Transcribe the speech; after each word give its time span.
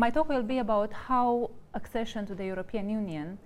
My 0.00 0.08
talk 0.08 0.30
will 0.30 0.42
be 0.42 0.60
about 0.60 0.94
how 0.94 1.50
accession 1.74 2.24
to 2.24 2.34
the 2.34 2.46
European 2.46 2.88
Union 2.88 3.38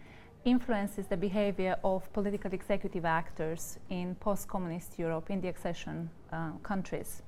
influences 0.44 1.08
the 1.08 1.16
behavior 1.16 1.76
of 1.82 2.12
political 2.12 2.54
executive 2.54 3.04
actors 3.04 3.80
in 3.90 4.14
post-communist 4.20 4.96
Europe 4.96 5.30
in 5.30 5.40
the 5.40 5.48
accession 5.48 6.08
uh, 6.32 6.52
countries. 6.62 7.22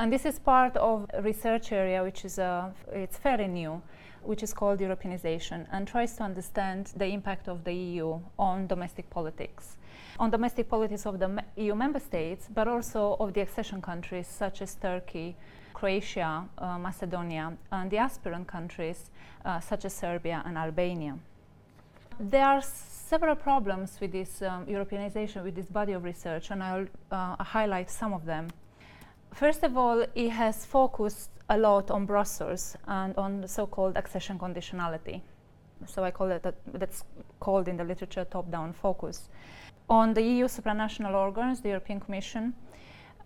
And 0.00 0.10
this 0.10 0.24
is 0.24 0.38
part 0.38 0.78
of 0.78 1.10
a 1.12 1.20
research 1.20 1.72
area 1.72 2.02
which 2.02 2.24
is 2.24 2.38
uh, 2.38 2.70
it's 2.90 3.18
fairly 3.18 3.46
new, 3.46 3.82
which 4.22 4.42
is 4.42 4.54
called 4.54 4.80
Europeanization, 4.80 5.66
and 5.72 5.86
tries 5.86 6.16
to 6.16 6.22
understand 6.22 6.90
the 6.96 7.04
impact 7.04 7.48
of 7.48 7.64
the 7.64 7.74
EU 7.74 8.18
on 8.38 8.66
domestic 8.66 9.10
politics, 9.10 9.76
on 10.18 10.30
domestic 10.30 10.70
politics 10.70 11.04
of 11.04 11.18
the 11.18 11.44
EU 11.56 11.74
member 11.74 12.00
states, 12.00 12.48
but 12.54 12.66
also 12.66 13.18
of 13.20 13.34
the 13.34 13.42
accession 13.42 13.82
countries 13.82 14.26
such 14.26 14.62
as 14.62 14.74
Turkey, 14.76 15.36
Croatia, 15.74 16.48
uh, 16.56 16.78
Macedonia, 16.78 17.52
and 17.70 17.90
the 17.90 17.98
aspirant 17.98 18.48
countries 18.48 19.10
uh, 19.44 19.60
such 19.60 19.84
as 19.84 19.92
Serbia 19.92 20.42
and 20.46 20.56
Albania. 20.56 21.18
There 22.18 22.46
are 22.46 22.62
several 22.62 23.34
problems 23.34 23.98
with 24.00 24.12
this 24.12 24.40
um, 24.40 24.64
Europeanization, 24.64 25.44
with 25.44 25.56
this 25.56 25.68
body 25.68 25.92
of 25.92 26.04
research, 26.04 26.50
and 26.50 26.62
I'll 26.62 26.86
uh, 27.10 27.44
highlight 27.44 27.90
some 27.90 28.14
of 28.14 28.24
them. 28.24 28.48
First 29.32 29.62
of 29.62 29.76
all, 29.76 30.04
it 30.14 30.30
has 30.30 30.66
focused 30.66 31.30
a 31.48 31.56
lot 31.56 31.90
on 31.90 32.06
Brussels 32.06 32.76
and 32.86 33.16
on 33.16 33.40
the 33.40 33.48
so-called 33.48 33.96
accession 33.96 34.38
conditionality. 34.38 35.22
So 35.86 36.04
I 36.04 36.10
call 36.10 36.30
it 36.30 36.42
that, 36.42 36.56
that's 36.72 37.04
called 37.40 37.68
in 37.68 37.76
the 37.76 37.84
literature 37.84 38.24
top-down 38.24 38.72
focus. 38.72 39.28
On 39.88 40.14
the 40.14 40.22
EU 40.22 40.44
supranational 40.46 41.14
organs, 41.14 41.60
the 41.60 41.68
European 41.68 42.00
Commission, 42.00 42.54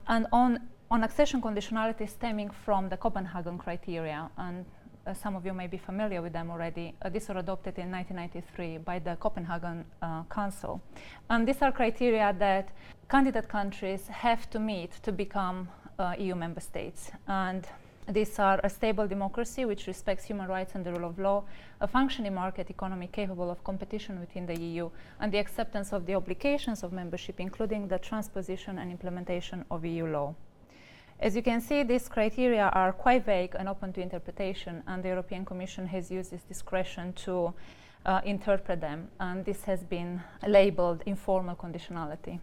and 0.08 0.26
on, 0.32 0.60
on 0.90 1.02
accession 1.04 1.42
conditionality 1.42 2.08
stemming 2.08 2.50
from 2.50 2.88
the 2.88 2.96
Copenhagen 2.96 3.58
criteria. 3.58 4.30
And 4.38 4.64
uh, 5.06 5.12
some 5.12 5.36
of 5.36 5.44
you 5.44 5.52
may 5.52 5.66
be 5.66 5.76
familiar 5.76 6.22
with 6.22 6.32
them 6.32 6.50
already. 6.50 6.94
Uh, 7.02 7.08
these 7.08 7.28
were 7.28 7.38
adopted 7.38 7.78
in 7.78 7.90
1993 7.90 8.78
by 8.78 8.98
the 8.98 9.16
Copenhagen 9.16 9.84
uh, 10.00 10.22
Council. 10.24 10.80
And 11.28 11.46
these 11.46 11.60
are 11.60 11.72
criteria 11.72 12.34
that 12.38 12.70
candidate 13.10 13.48
countries 13.48 14.06
have 14.08 14.48
to 14.50 14.58
meet 14.58 14.92
to 15.02 15.12
become 15.12 15.68
EU 16.18 16.34
member 16.34 16.60
states. 16.60 17.10
And 17.26 17.66
these 18.08 18.38
are 18.38 18.60
a 18.62 18.68
stable 18.68 19.08
democracy 19.08 19.64
which 19.64 19.86
respects 19.86 20.24
human 20.24 20.46
rights 20.46 20.74
and 20.74 20.84
the 20.84 20.92
rule 20.92 21.08
of 21.08 21.18
law, 21.18 21.44
a 21.80 21.88
functioning 21.88 22.34
market 22.34 22.68
economy 22.68 23.08
capable 23.10 23.50
of 23.50 23.64
competition 23.64 24.20
within 24.20 24.44
the 24.46 24.60
EU, 24.60 24.90
and 25.20 25.32
the 25.32 25.38
acceptance 25.38 25.92
of 25.92 26.04
the 26.04 26.14
obligations 26.14 26.82
of 26.82 26.92
membership, 26.92 27.40
including 27.40 27.88
the 27.88 27.98
transposition 27.98 28.78
and 28.78 28.90
implementation 28.90 29.64
of 29.70 29.84
EU 29.84 30.06
law. 30.06 30.34
As 31.18 31.34
you 31.34 31.42
can 31.42 31.60
see, 31.60 31.82
these 31.82 32.08
criteria 32.08 32.68
are 32.74 32.92
quite 32.92 33.24
vague 33.24 33.54
and 33.58 33.68
open 33.68 33.92
to 33.94 34.02
interpretation, 34.02 34.82
and 34.86 35.02
the 35.02 35.08
European 35.08 35.44
Commission 35.46 35.86
has 35.86 36.10
used 36.10 36.32
its 36.32 36.44
discretion 36.44 37.14
to 37.24 37.54
uh, 38.04 38.20
interpret 38.26 38.80
them, 38.82 39.08
and 39.18 39.44
this 39.46 39.62
has 39.64 39.82
been 39.82 40.20
labeled 40.46 41.02
informal 41.06 41.56
conditionality. 41.56 42.38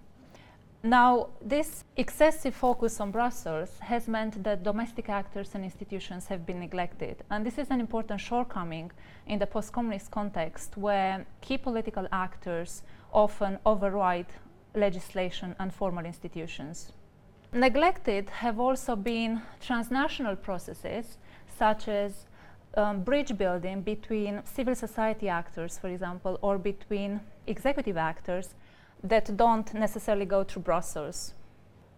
Now, 0.83 1.27
this 1.39 1.83
excessive 1.95 2.55
focus 2.55 2.99
on 2.99 3.11
Brussels 3.11 3.69
has 3.81 4.07
meant 4.07 4.43
that 4.43 4.63
domestic 4.63 5.09
actors 5.09 5.51
and 5.53 5.63
institutions 5.63 6.25
have 6.25 6.43
been 6.43 6.59
neglected. 6.59 7.23
And 7.29 7.45
this 7.45 7.59
is 7.59 7.69
an 7.69 7.79
important 7.79 8.19
shortcoming 8.19 8.91
in 9.27 9.37
the 9.37 9.45
post 9.45 9.71
communist 9.73 10.09
context 10.09 10.77
where 10.77 11.23
key 11.41 11.59
political 11.59 12.07
actors 12.11 12.81
often 13.13 13.59
override 13.63 14.25
legislation 14.73 15.55
and 15.59 15.71
formal 15.71 16.03
institutions. 16.03 16.91
Neglected 17.53 18.29
have 18.29 18.59
also 18.59 18.95
been 18.95 19.41
transnational 19.59 20.35
processes 20.35 21.17
such 21.59 21.89
as 21.89 22.25
um, 22.75 23.03
bridge 23.03 23.37
building 23.37 23.81
between 23.81 24.41
civil 24.45 24.73
society 24.73 25.29
actors, 25.29 25.77
for 25.77 25.89
example, 25.89 26.39
or 26.41 26.57
between 26.57 27.19
executive 27.45 27.97
actors 27.97 28.55
that 29.03 29.35
don't 29.35 29.73
necessarily 29.73 30.25
go 30.25 30.43
through 30.43 30.63
Brussels. 30.63 31.33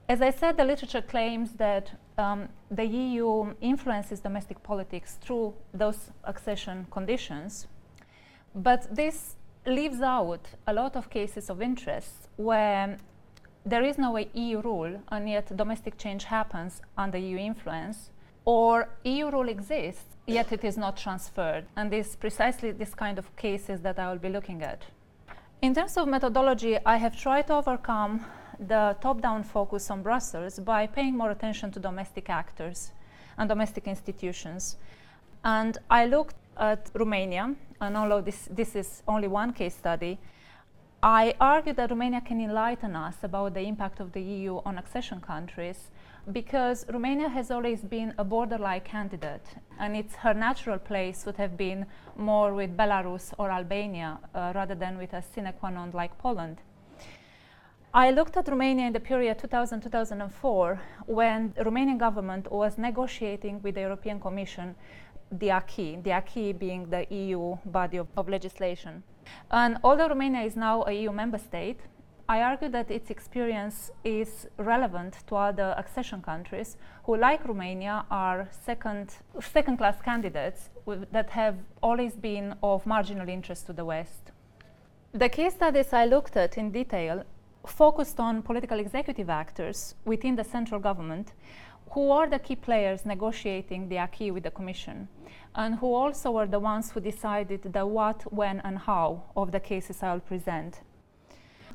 As 0.07 0.21
I 0.21 0.31
said, 0.31 0.57
the 0.57 0.65
literature 0.65 1.01
claims 1.01 1.53
that 1.53 1.91
um, 2.17 2.49
the 2.69 2.85
EU 2.85 3.53
influences 3.61 4.19
domestic 4.19 4.61
politics 4.61 5.17
through 5.21 5.53
those 5.73 6.11
accession 6.25 6.87
conditions, 6.91 7.67
but 8.53 8.93
this 8.93 9.35
leaves 9.65 10.01
out 10.01 10.45
a 10.67 10.73
lot 10.73 10.95
of 10.95 11.09
cases 11.09 11.49
of 11.49 11.61
interest 11.61 12.27
where 12.35 12.97
there 13.65 13.83
is 13.83 13.97
no 13.97 14.17
EU 14.17 14.61
rule 14.61 15.01
and 15.09 15.29
yet 15.29 15.55
domestic 15.55 15.97
change 15.97 16.25
happens 16.25 16.81
under 16.97 17.17
EU 17.17 17.37
influence, 17.37 18.09
or 18.43 18.89
EU 19.05 19.29
rule 19.31 19.47
exists 19.47 20.13
yet 20.27 20.51
it 20.51 20.63
is 20.63 20.77
not 20.77 20.97
transferred. 20.97 21.65
And 21.75 21.93
it's 21.93 22.15
precisely 22.15 22.71
this 22.71 22.93
kind 22.93 23.17
of 23.17 23.33
cases 23.35 23.81
that 23.81 23.99
I 23.99 24.11
will 24.11 24.19
be 24.19 24.29
looking 24.29 24.61
at. 24.61 24.83
In 25.63 25.73
terms 25.73 25.95
of 25.95 26.09
methodology, 26.09 26.77
I 26.85 26.97
have 26.97 27.15
tried 27.15 27.47
to 27.47 27.53
overcome 27.53 28.25
the 28.59 28.97
top-down 28.99 29.43
focus 29.43 29.89
on 29.89 30.03
Brussels 30.03 30.59
by 30.59 30.85
paying 30.87 31.15
more 31.15 31.31
attention 31.31 31.71
to 31.71 31.79
domestic 31.79 32.29
actors 32.29 32.91
and 33.37 33.47
domestic 33.47 33.87
institutions. 33.87 34.75
And 35.45 35.77
I 35.89 36.05
looked 36.07 36.35
at 36.57 36.91
Romania, 36.93 37.55
and 37.79 37.95
although 37.95 38.19
this, 38.19 38.49
this 38.51 38.75
is 38.75 39.03
only 39.07 39.29
one 39.29 39.53
case 39.53 39.73
study, 39.73 40.19
I 41.01 41.33
argue 41.39 41.71
that 41.71 41.91
Romania 41.91 42.19
can 42.19 42.41
enlighten 42.41 42.97
us 42.97 43.15
about 43.23 43.53
the 43.53 43.61
impact 43.61 44.01
of 44.01 44.11
the 44.11 44.21
EU 44.21 44.59
on 44.65 44.77
accession 44.77 45.21
countries 45.21 45.91
because 46.31 46.85
Romania 46.89 47.27
has 47.27 47.51
always 47.51 47.81
been 47.81 48.13
a 48.17 48.23
border-like 48.23 48.85
candidate, 48.85 49.45
and 49.79 49.95
it's 49.95 50.15
her 50.15 50.33
natural 50.33 50.79
place 50.79 51.25
would 51.25 51.37
have 51.37 51.57
been 51.57 51.85
more 52.15 52.53
with 52.53 52.77
Belarus 52.77 53.33
or 53.37 53.51
Albania 53.51 54.19
uh, 54.33 54.53
rather 54.55 54.75
than 54.75 54.97
with 54.97 55.13
a 55.13 55.21
sine 55.21 55.53
qua 55.59 55.69
non 55.69 55.91
like 55.91 56.17
Poland. 56.17 56.61
I 57.93 58.09
looked 58.09 58.37
at 58.37 58.47
Romania 58.47 58.87
in 58.87 58.93
the 58.93 58.99
period 58.99 59.37
2000-2004 59.37 60.79
when 61.05 61.53
the 61.55 61.63
Romanian 61.63 61.99
government 61.99 62.51
was 62.51 62.77
negotiating 62.77 63.61
with 63.61 63.75
the 63.75 63.81
European 63.81 64.19
Commission 64.19 64.75
the 65.39 65.51
acquis, 65.51 65.97
the 66.03 66.11
acquis 66.11 66.53
being 66.53 66.89
the 66.89 67.05
EU 67.09 67.57
body 67.65 67.97
of, 67.97 68.07
of 68.17 68.29
legislation. 68.29 69.03
And 69.51 69.77
although 69.83 70.07
Romania 70.07 70.41
is 70.41 70.55
now 70.55 70.83
a 70.83 70.91
EU 70.91 71.11
member 71.11 71.37
state, 71.37 71.79
I 72.29 72.41
argue 72.41 72.69
that 72.69 72.89
its 72.89 73.09
experience 73.09 73.91
is 74.05 74.47
relevant 74.57 75.17
to 75.27 75.35
other 75.35 75.75
accession 75.77 76.21
countries 76.21 76.77
who, 77.03 77.17
like 77.17 77.45
Romania, 77.45 78.05
are 78.09 78.47
second, 78.65 79.15
second 79.41 79.77
class 79.77 80.01
candidates 80.01 80.69
that 81.11 81.29
have 81.31 81.57
always 81.81 82.13
been 82.13 82.55
of 82.63 82.85
marginal 82.85 83.27
interest 83.27 83.65
to 83.67 83.73
the 83.73 83.83
West. 83.83 84.31
The 85.11 85.27
case 85.27 85.53
studies 85.53 85.91
I 85.91 86.05
looked 86.05 86.37
at 86.37 86.57
in 86.57 86.71
detail 86.71 87.23
focused 87.65 88.19
on 88.19 88.41
political 88.41 88.79
executive 88.79 89.29
actors 89.29 89.95
within 90.05 90.35
the 90.35 90.43
central 90.43 90.79
government 90.79 91.33
who 91.91 92.09
are 92.09 92.27
the 92.27 92.39
key 92.39 92.55
players 92.55 93.05
negotiating 93.05 93.89
the 93.89 93.97
acquis 93.97 94.31
with 94.31 94.43
the 94.43 94.51
Commission, 94.51 95.07
and 95.55 95.75
who 95.75 95.93
also 95.93 96.31
were 96.31 96.47
the 96.47 96.59
ones 96.59 96.89
who 96.89 96.99
decided 96.99 97.61
the 97.61 97.85
what, 97.85 98.23
when, 98.33 98.59
and 98.61 98.79
how 98.79 99.23
of 99.35 99.51
the 99.51 99.59
cases 99.59 100.01
I 100.01 100.13
will 100.13 100.21
present. 100.21 100.81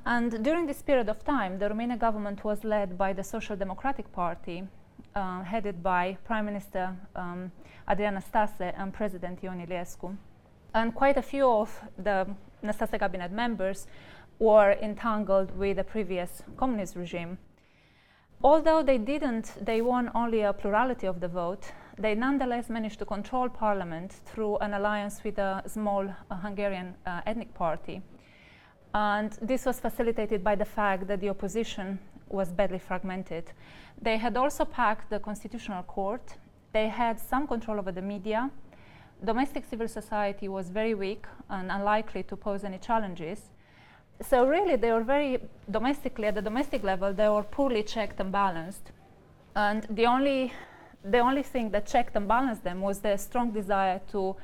And 0.09 0.43
during 0.43 0.65
this 0.65 0.81
period 0.81 1.11
of 1.11 1.23
time, 1.23 1.59
the 1.59 1.69
Romanian 1.69 1.99
government 1.99 2.43
was 2.43 2.65
led 2.65 2.97
by 2.97 3.13
the 3.13 3.23
Social 3.23 3.57
Democratic 3.57 4.11
Party, 4.11 4.67
uh, 5.15 5.43
headed 5.43 5.83
by 5.83 6.17
Prime 6.25 6.47
Minister 6.47 6.97
um, 7.15 7.53
Adrian 7.87 8.15
Năstase 8.15 8.73
and 8.79 8.91
President 8.95 9.45
Ion 9.45 9.61
Iliescu. 9.61 10.17
And 10.73 10.95
quite 10.95 11.19
a 11.19 11.23
few 11.23 11.47
of 11.47 11.79
the 11.99 12.27
Năstase 12.65 12.99
cabinet 12.99 13.33
members 13.33 13.87
were 14.39 14.79
entangled 14.81 15.55
with 15.59 15.77
the 15.77 15.85
previous 15.85 16.43
communist 16.57 16.97
regime. 16.97 17.37
Although 18.43 18.83
they 18.83 18.97
didn't, 18.97 19.63
they 19.63 19.83
won 19.83 20.11
only 20.15 20.41
a 20.41 20.55
plurality 20.55 21.07
of 21.07 21.21
the 21.21 21.29
vote, 21.29 21.73
they 21.99 22.15
nonetheless 22.15 22.71
managed 22.71 22.99
to 23.01 23.05
control 23.05 23.51
parliament 23.51 24.13
through 24.25 24.57
an 24.61 24.73
alliance 24.73 25.22
with 25.22 25.39
a 25.39 25.63
small 25.66 26.09
uh, 26.09 26.37
Hungarian 26.37 26.95
uh, 27.04 27.21
ethnic 27.27 27.53
party. 27.53 28.01
And 28.95 29.33
this 29.43 29.67
was 29.67 29.81
facilitated 29.81 30.43
by 30.43 30.55
the 30.55 30.65
fact 30.65 31.07
that 31.09 31.21
the 31.21 31.29
opposition 31.29 31.99
was 32.29 32.51
badly 32.51 32.79
fragmented. 32.79 33.53
They 34.01 34.17
had 34.17 34.37
also 34.37 34.65
packed 34.65 35.11
the 35.11 35.19
Constitutional 35.19 35.83
Court. 35.83 36.37
They 36.73 36.89
had 36.89 37.19
some 37.19 37.47
control 37.47 37.79
over 37.79 37.93
the 37.93 38.03
media. 38.03 38.51
Domestic 39.25 39.65
civil 39.65 39.89
society 39.89 40.49
was 40.49 40.71
very 40.71 40.95
weak 40.95 41.27
and 41.51 41.71
unlikely 41.73 42.23
to 42.25 42.37
pose 42.37 42.65
any 42.65 42.79
challenges. 42.79 43.51
So 44.21 44.47
really, 44.47 44.77
they 44.77 44.93
were 44.93 45.05
very 45.05 45.39
domestically 45.71 46.27
at 46.27 46.35
the 46.35 46.43
domestic 46.43 46.83
level. 46.83 47.13
They 47.13 47.29
were 47.29 47.43
poorly 47.43 47.83
checked 47.83 48.21
and 48.21 48.33
balanced, 48.33 48.91
and 49.55 49.87
the 49.91 50.07
only 50.07 50.53
the 51.05 51.21
only 51.21 51.45
thing 51.45 51.71
that 51.71 51.87
checked 51.87 52.17
and 52.17 52.27
balanced 52.27 52.65
them 52.65 52.81
was 52.81 52.99
their 52.99 53.17
strong 53.17 53.53
desire 53.53 54.01
to 54.11 54.35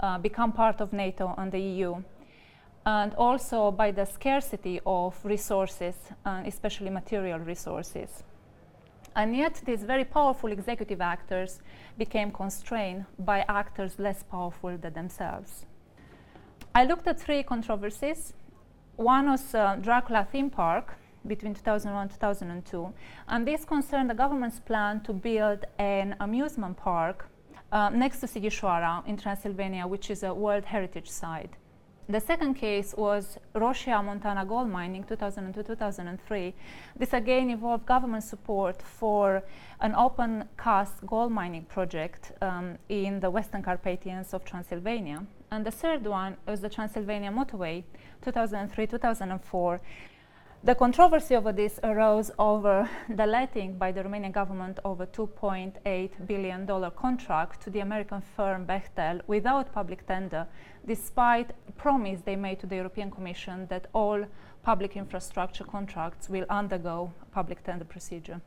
uh, 0.00 0.18
become 0.18 0.52
part 0.52 0.80
of 0.80 0.92
NATO 0.92 1.32
and 1.38 1.52
the 1.52 1.60
EU 1.60 2.02
and 2.86 3.14
also 3.14 3.70
by 3.70 3.90
the 3.90 4.04
scarcity 4.04 4.80
of 4.86 5.14
resources, 5.24 5.94
uh, 6.24 6.42
especially 6.46 6.90
material 6.90 7.38
resources. 7.38 8.24
And 9.16 9.36
yet, 9.36 9.60
these 9.64 9.82
very 9.82 10.04
powerful 10.04 10.52
executive 10.52 11.00
actors 11.00 11.60
became 11.98 12.30
constrained 12.30 13.06
by 13.18 13.44
actors 13.48 13.98
less 13.98 14.22
powerful 14.22 14.76
than 14.78 14.92
themselves. 14.92 15.66
I 16.74 16.84
looked 16.84 17.06
at 17.08 17.20
three 17.20 17.42
controversies. 17.42 18.32
One 18.96 19.30
was 19.30 19.54
uh, 19.54 19.76
Dracula 19.80 20.26
theme 20.30 20.50
park 20.50 20.94
between 21.26 21.54
2001 21.54 22.02
and 22.02 22.10
2002, 22.10 22.92
and 23.28 23.46
this 23.46 23.64
concerned 23.64 24.08
the 24.08 24.14
government's 24.14 24.60
plan 24.60 25.00
to 25.02 25.12
build 25.12 25.66
an 25.78 26.14
amusement 26.20 26.76
park 26.76 27.28
uh, 27.72 27.90
next 27.90 28.20
to 28.20 28.26
Sighisoara 28.26 29.06
in 29.06 29.16
Transylvania, 29.16 29.86
which 29.86 30.10
is 30.10 30.22
a 30.22 30.32
World 30.32 30.64
Heritage 30.64 31.10
Site. 31.10 31.54
The 32.08 32.20
second 32.20 32.54
case 32.54 32.94
was 32.96 33.38
Roșia 33.54 34.04
Montana 34.04 34.44
gold 34.44 34.68
mining 34.68 35.04
2002-2003. 35.04 36.52
This 36.96 37.12
again 37.12 37.50
involved 37.50 37.86
government 37.86 38.24
support 38.24 38.82
for 38.82 39.42
an 39.80 39.94
open 39.94 40.48
cast 40.58 41.06
gold 41.06 41.30
mining 41.30 41.64
project 41.66 42.32
um, 42.42 42.78
in 42.88 43.20
the 43.20 43.30
Western 43.30 43.62
Carpathians 43.62 44.34
of 44.34 44.44
Transylvania. 44.44 45.24
And 45.52 45.64
the 45.64 45.70
third 45.70 46.04
one 46.04 46.36
was 46.46 46.60
the 46.60 46.68
Transylvania 46.68 47.30
motorway 47.30 47.84
2003-2004 48.24 49.80
the 50.62 50.74
controversy 50.74 51.34
over 51.36 51.52
this 51.52 51.80
arose 51.82 52.30
over 52.38 52.86
the 53.08 53.24
letting 53.24 53.78
by 53.78 53.90
the 53.90 54.02
Romanian 54.02 54.30
government 54.30 54.78
of 54.84 55.00
a 55.00 55.06
$2.8 55.06 56.26
billion 56.26 56.90
contract 56.90 57.62
to 57.62 57.70
the 57.70 57.80
American 57.80 58.20
firm 58.20 58.66
Bechtel 58.66 59.22
without 59.26 59.72
public 59.72 60.06
tender, 60.06 60.46
despite 60.86 61.52
promise 61.76 62.20
they 62.24 62.36
made 62.36 62.60
to 62.60 62.66
the 62.66 62.76
European 62.76 63.10
Commission 63.10 63.66
that 63.68 63.86
all 63.92 64.24
public 64.62 64.96
infrastructure 64.96 65.64
contracts 65.64 66.28
will 66.28 66.44
undergo 66.50 67.12
public 67.32 67.62
tender 67.64 67.84
procedure. 67.84 68.40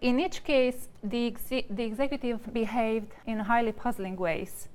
In 0.00 0.20
each 0.20 0.44
case, 0.44 0.88
the, 1.02 1.34
the 1.70 1.82
executive 1.82 2.52
behaved 2.52 3.12
in 3.26 3.40
highly 3.40 3.72
puzzling 3.72 4.16
ways. 4.16 4.68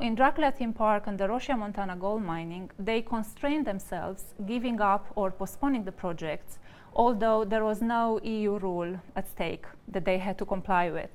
In 0.00 0.14
Dracula 0.14 0.52
Theme 0.52 0.72
Park 0.72 1.06
and 1.06 1.18
the 1.18 1.26
Roșia 1.28 1.58
Montana 1.58 1.96
gold 1.96 2.22
mining, 2.22 2.70
they 2.78 3.02
constrained 3.02 3.66
themselves, 3.66 4.34
giving 4.46 4.80
up 4.80 5.06
or 5.16 5.30
postponing 5.30 5.84
the 5.84 5.92
projects, 5.92 6.58
although 6.94 7.44
there 7.44 7.64
was 7.64 7.82
no 7.82 8.20
EU 8.22 8.58
rule 8.58 9.00
at 9.16 9.28
stake 9.28 9.66
that 9.88 10.04
they 10.04 10.18
had 10.18 10.38
to 10.38 10.44
comply 10.44 10.90
with. 10.90 11.10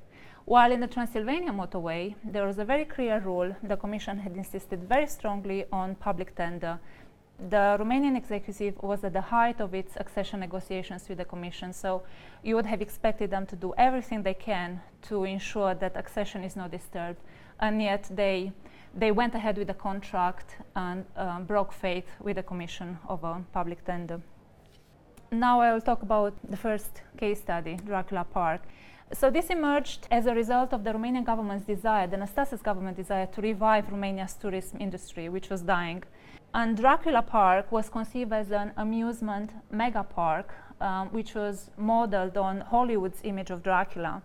While 0.46 0.74
in 0.74 0.82
the 0.82 0.88
Transylvania 0.88 1.52
motorway, 1.52 2.16
there 2.24 2.46
was 2.46 2.60
a 2.60 2.66
very 2.66 2.84
clear 2.84 3.20
rule. 3.20 3.56
The 3.64 3.78
Commission 3.78 4.18
had 4.20 4.36
insisted 4.36 4.84
very 4.90 5.08
strongly 5.08 5.66
on 5.72 5.96
public 5.96 6.36
tender. 6.36 6.80
The 7.50 7.78
Romanian 7.80 8.18
executive 8.18 8.82
was 8.84 9.04
at 9.06 9.14
the 9.14 9.22
height 9.22 9.62
of 9.62 9.74
its 9.74 9.96
accession 9.96 10.42
negotiations 10.42 11.08
with 11.08 11.20
the 11.20 11.26
Commission, 11.26 11.72
so 11.72 12.04
you 12.44 12.56
would 12.56 12.66
have 12.66 12.82
expected 12.82 13.32
them 13.32 13.46
to 13.48 13.56
do 13.56 13.74
everything 13.78 14.22
they 14.22 14.34
can 14.34 14.82
to 15.04 15.24
ensure 15.24 15.76
that 15.76 15.96
accession 15.96 16.44
is 16.44 16.58
not 16.58 16.72
disturbed, 16.72 17.20
and 17.60 17.82
yet 17.82 18.10
they 18.14 18.52
they 18.96 19.12
went 19.12 19.34
ahead 19.34 19.58
with 19.58 19.68
the 19.68 19.74
contract 19.74 20.58
and 20.76 21.06
um, 21.16 21.46
broke 21.46 21.74
faith 21.74 22.06
with 22.20 22.36
the 22.36 22.44
commission 22.44 23.00
a 23.10 23.18
public 23.52 23.84
tender. 23.86 24.22
Now 25.32 25.62
I 25.62 25.74
will 25.74 25.82
talk 25.82 26.04
about 26.04 26.34
the 26.48 26.58
first 26.58 27.02
case 27.18 27.40
study, 27.40 27.78
Dracula 27.86 28.24
Park. 28.24 28.62
So 29.14 29.30
this 29.30 29.52
emerged 29.52 30.08
as 30.10 30.26
a 30.26 30.34
result 30.34 30.74
of 30.74 30.84
the 30.84 30.92
Romanian 30.92 31.24
government's 31.24 31.68
desire, 31.68 32.08
the 32.08 32.18
Năstase 32.18 32.62
government 32.64 32.98
desire 32.98 33.28
to 33.28 33.42
revive 33.42 33.86
Romania's 33.92 34.34
tourism 34.34 34.80
industry, 34.82 35.30
which 35.30 35.52
was 35.52 35.62
dying. 35.62 36.04
And 36.56 36.76
Dracula 36.76 37.22
Park 37.22 37.72
was 37.72 37.90
conceived 37.90 38.34
as 38.34 38.52
an 38.52 38.72
amusement 38.76 39.52
mega 39.70 40.04
park, 40.04 40.52
um, 40.82 41.10
which 41.10 41.36
was 41.36 41.70
modeled 41.78 42.38
on 42.38 42.62
Hollywood's 42.62 43.20
image 43.24 43.52
of 43.52 43.62
Dracula. 43.62 44.24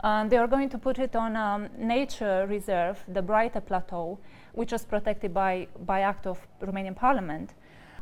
Um, 0.00 0.28
they 0.28 0.36
are 0.36 0.46
going 0.46 0.68
to 0.68 0.78
put 0.78 0.98
it 0.98 1.16
on 1.16 1.34
a 1.34 1.40
um, 1.40 1.68
nature 1.78 2.46
reserve, 2.46 3.02
the 3.08 3.22
Breite 3.22 3.64
Plateau, 3.64 4.18
which 4.52 4.72
was 4.72 4.84
protected 4.84 5.32
by, 5.32 5.68
by 5.86 6.00
act 6.02 6.26
of 6.26 6.46
Romanian 6.60 6.94
parliament. 6.94 7.54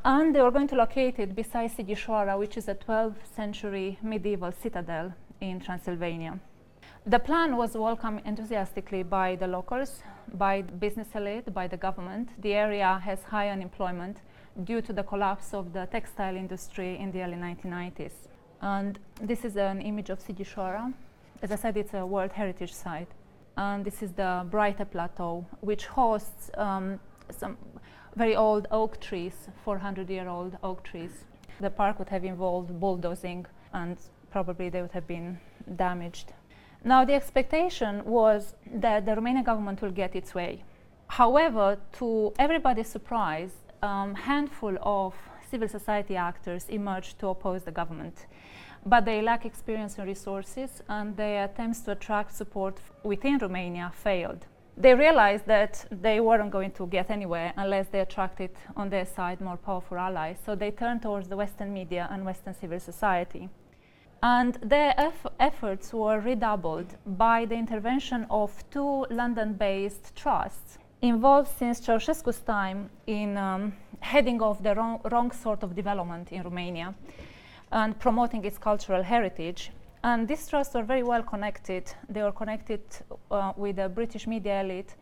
And 0.05 0.35
they 0.35 0.41
are 0.41 0.51
going 0.51 0.69
to 0.69 0.75
locate 0.75 1.21
it 1.21 1.37
beside 1.37 1.71
Sighisoara, 1.71 2.37
which 2.37 2.57
is 2.57 2.67
a 2.67 2.75
12th 2.75 3.33
century 3.35 3.99
medieval 4.03 4.51
citadel 4.51 5.15
in 5.41 5.61
Transylvania. 5.61 6.39
The 7.07 7.19
plan 7.19 7.57
was 7.57 7.75
welcomed 7.75 8.23
enthusiastically 8.25 9.03
by 9.05 9.37
the 9.37 9.47
locals, 9.47 10.03
by 10.35 10.63
the 10.63 10.73
business 10.73 11.09
elite, 11.15 11.53
by 11.55 11.69
the 11.69 11.77
government. 11.77 12.31
The 12.43 12.55
area 12.55 13.01
has 13.05 13.23
high 13.23 13.51
unemployment 13.51 14.17
due 14.65 14.81
to 14.83 14.93
the 14.93 15.03
collapse 15.03 15.55
of 15.55 15.73
the 15.73 15.87
textile 15.87 16.35
industry 16.35 16.99
in 16.99 17.13
the 17.13 17.23
early 17.23 17.37
1990s. 17.37 18.13
And 18.61 18.99
this 19.21 19.45
is 19.45 19.57
an 19.57 19.81
image 19.81 20.11
of 20.11 20.19
Sighisoara. 20.19 20.93
As 21.43 21.53
I 21.53 21.57
said, 21.57 21.77
it's 21.77 21.95
a 21.95 22.05
World 22.05 22.33
Heritage 22.33 22.73
Site. 22.73 23.11
And 23.57 23.85
this 23.85 24.03
is 24.03 24.13
the 24.13 24.47
Breite 24.51 24.91
Plateau, 24.91 25.47
which 25.61 25.87
hosts 25.87 26.51
um, 26.57 26.99
some 27.31 27.57
very 28.17 28.35
old 28.35 28.67
oak 28.71 28.99
trees, 29.01 29.49
400 29.65 30.11
year 30.11 30.29
old 30.29 30.57
oak 30.63 30.83
trees. 30.83 31.25
The 31.61 31.71
park 31.71 31.99
would 31.99 32.09
have 32.09 32.25
involved 32.25 32.81
bulldozing 32.81 33.47
and 33.73 33.97
probably 34.31 34.69
they 34.69 34.83
would 34.83 34.93
have 34.93 35.07
been 35.07 35.39
damaged. 35.77 36.33
Now, 36.85 37.05
the 37.05 37.15
expectation 37.15 38.05
was 38.05 38.55
that 38.73 39.07
the 39.07 39.13
Romanian 39.13 39.45
government 39.45 39.83
will 39.83 39.91
get 39.91 40.15
its 40.15 40.35
way. 40.35 40.63
However, 41.09 41.79
to 41.95 42.33
everybody's 42.39 42.89
surprise, 42.89 43.53
a 43.83 43.87
um, 43.87 44.15
handful 44.15 44.77
of 44.83 45.15
civil 45.51 45.69
society 45.69 46.17
actors 46.17 46.69
emerged 46.69 47.19
to 47.21 47.29
oppose 47.29 47.63
the 47.63 47.71
government 47.71 48.27
but 48.87 49.05
they 49.05 49.21
lack 49.21 49.45
experience 49.45 49.99
and 49.99 50.07
resources, 50.07 50.81
and 50.89 51.17
their 51.17 51.45
attempts 51.45 51.81
to 51.81 51.91
attract 51.91 52.33
support 52.33 52.79
within 53.03 53.37
Romania 53.39 53.91
failed. 53.93 54.47
They 54.77 54.95
realized 54.95 55.47
that 55.47 55.87
they 55.91 56.21
weren't 56.21 56.51
going 56.53 56.71
to 56.73 56.87
get 56.87 57.11
anywhere 57.11 57.53
unless 57.57 57.89
they 57.89 58.01
attracted 58.01 58.51
on 58.77 58.91
their 58.91 59.07
side 59.07 59.41
more 59.41 59.57
powerful 59.57 59.99
allies, 59.99 60.39
so 60.45 60.55
they 60.55 60.71
turned 60.71 61.03
towards 61.03 61.29
the 61.29 61.37
Western 61.37 61.73
media 61.73 62.09
and 62.13 62.25
Western 62.25 62.55
civil 62.55 62.79
society. 62.79 63.49
And 64.23 64.55
their 64.63 64.95
eff- 64.99 65.27
efforts 65.39 65.93
were 65.93 66.21
redoubled 66.21 66.97
by 67.07 67.45
the 67.45 67.55
intervention 67.55 68.27
of 68.31 68.51
two 68.71 69.07
London 69.11 69.53
based 69.55 70.17
trusts 70.17 70.79
involved 71.03 71.51
since 71.59 71.81
Ceausescu's 71.81 72.41
time 72.41 72.91
in 73.07 73.37
um, 73.37 73.73
heading 74.01 74.41
off 74.43 74.63
the 74.63 74.75
wrong, 74.75 75.01
wrong 75.11 75.31
sort 75.31 75.63
of 75.63 75.75
development 75.75 76.33
in 76.33 76.43
Romania 76.43 76.95
and 77.73 77.99
promoting 77.99 78.45
its 78.45 78.59
cultural 78.59 79.03
heritage. 79.03 79.71
And 80.03 80.29
these 80.29 80.49
trusts 80.49 80.75
are 80.77 80.85
very 80.85 81.03
well 81.03 81.23
connected. 81.23 81.93
They 82.09 82.21
are 82.21 82.33
connected 82.33 82.83
uh, 83.31 83.53
with 83.57 83.77
the 83.77 83.89
British 83.89 84.27
media 84.27 84.61
elite 84.61 84.95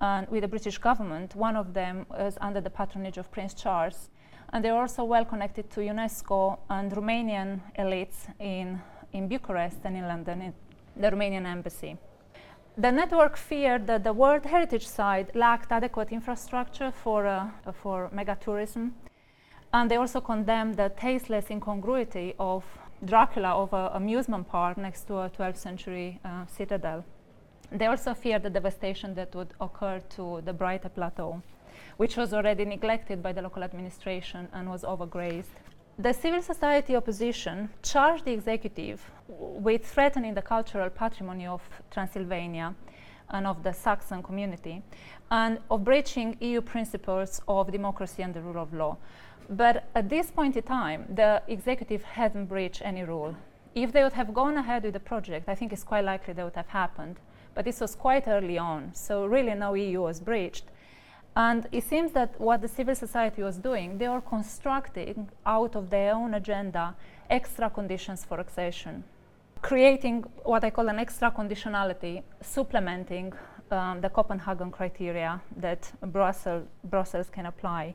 and 0.00 0.28
with 0.28 0.42
the 0.42 0.48
British 0.48 0.78
government. 0.78 1.34
One 1.34 1.56
of 1.56 1.74
them 1.74 2.06
is 2.18 2.36
under 2.40 2.60
the 2.60 2.70
patronage 2.70 3.18
of 3.18 3.30
Prince 3.30 3.54
Charles. 3.54 4.10
And 4.52 4.64
they're 4.64 4.80
also 4.80 5.04
well 5.04 5.24
connected 5.24 5.70
to 5.70 5.80
UNESCO 5.80 6.58
and 6.70 6.90
Romanian 6.92 7.60
elites 7.78 8.28
in, 8.38 8.80
in 9.12 9.28
Bucharest 9.28 9.78
and 9.84 9.96
in 9.96 10.08
London, 10.08 10.42
in 10.42 10.54
the 10.96 11.10
Romanian 11.10 11.46
embassy. 11.46 11.96
The 12.76 12.92
network 12.92 13.36
feared 13.36 13.86
that 13.88 14.04
the 14.04 14.12
World 14.12 14.44
Heritage 14.46 14.86
Site 14.86 15.34
lacked 15.34 15.72
adequate 15.72 16.12
infrastructure 16.12 16.90
for, 16.90 17.26
uh, 17.26 17.50
for 17.82 18.08
megatourism 18.14 18.92
and 19.72 19.90
they 19.90 19.96
also 19.96 20.20
condemned 20.20 20.76
the 20.76 20.90
tasteless 20.96 21.50
incongruity 21.50 22.34
of 22.38 22.64
Dracula 23.04 23.50
of 23.50 23.72
an 23.72 23.90
amusement 23.92 24.48
park 24.48 24.76
next 24.76 25.06
to 25.08 25.18
a 25.18 25.30
12th 25.30 25.56
century 25.56 26.20
uh, 26.24 26.46
citadel. 26.46 27.04
They 27.70 27.86
also 27.86 28.14
feared 28.14 28.42
the 28.42 28.50
devastation 28.50 29.14
that 29.14 29.34
would 29.34 29.52
occur 29.60 30.00
to 30.16 30.40
the 30.44 30.54
Breite 30.54 30.92
Plateau, 30.94 31.42
which 31.96 32.16
was 32.16 32.32
already 32.32 32.64
neglected 32.64 33.22
by 33.22 33.32
the 33.32 33.42
local 33.42 33.62
administration 33.62 34.48
and 34.52 34.68
was 34.68 34.82
overgrazed. 34.82 35.56
The 35.98 36.12
civil 36.12 36.42
society 36.42 36.94
opposition 36.94 37.70
charged 37.82 38.24
the 38.24 38.32
executive 38.32 39.10
with 39.26 39.84
threatening 39.84 40.34
the 40.34 40.42
cultural 40.42 40.90
patrimony 40.90 41.46
of 41.46 41.60
Transylvania 41.90 42.74
and 43.30 43.46
of 43.46 43.62
the 43.62 43.72
Saxon 43.72 44.22
community, 44.22 44.82
and 45.30 45.58
of 45.70 45.84
breaching 45.84 46.36
EU 46.40 46.60
principles 46.60 47.40
of 47.46 47.70
democracy 47.70 48.22
and 48.22 48.32
the 48.32 48.40
rule 48.40 48.62
of 48.62 48.72
law. 48.72 48.96
But 49.50 49.84
at 49.94 50.08
this 50.08 50.30
point 50.30 50.56
in 50.56 50.62
time, 50.62 51.04
the 51.14 51.42
executive 51.48 52.02
hadn't 52.02 52.46
breached 52.46 52.82
any 52.82 53.02
rule. 53.02 53.34
If 53.74 53.92
they 53.92 54.02
would 54.02 54.14
have 54.14 54.34
gone 54.34 54.56
ahead 54.56 54.84
with 54.84 54.94
the 54.94 55.00
project, 55.00 55.48
I 55.48 55.54
think 55.54 55.72
it's 55.72 55.84
quite 55.84 56.04
likely 56.04 56.34
that 56.34 56.44
would 56.44 56.56
have 56.56 56.68
happened. 56.68 57.16
But 57.54 57.64
this 57.64 57.80
was 57.80 57.94
quite 57.94 58.28
early 58.28 58.58
on, 58.58 58.94
so 58.94 59.26
really 59.26 59.54
no 59.54 59.74
EU 59.74 60.02
was 60.02 60.20
breached. 60.20 60.64
And 61.38 61.68
it 61.70 61.84
seems 61.84 62.10
that 62.12 62.38
what 62.40 62.62
the 62.62 62.66
civil 62.66 62.96
society 62.96 63.44
was 63.44 63.58
doing, 63.58 63.96
they 63.96 64.08
were 64.08 64.20
constructing 64.20 65.28
out 65.46 65.76
of 65.76 65.88
their 65.88 66.12
own 66.12 66.34
agenda 66.34 66.96
extra 67.30 67.70
conditions 67.70 68.24
for 68.24 68.40
accession, 68.40 69.04
creating 69.62 70.24
what 70.42 70.64
I 70.64 70.70
call 70.70 70.88
an 70.88 70.98
extra 70.98 71.30
conditionality, 71.30 72.24
supplementing 72.40 73.32
um, 73.70 74.00
the 74.00 74.08
Copenhagen 74.08 74.72
criteria 74.72 75.40
that 75.56 75.92
Brussels, 76.02 76.66
Brussels 76.82 77.28
can 77.30 77.46
apply. 77.46 77.94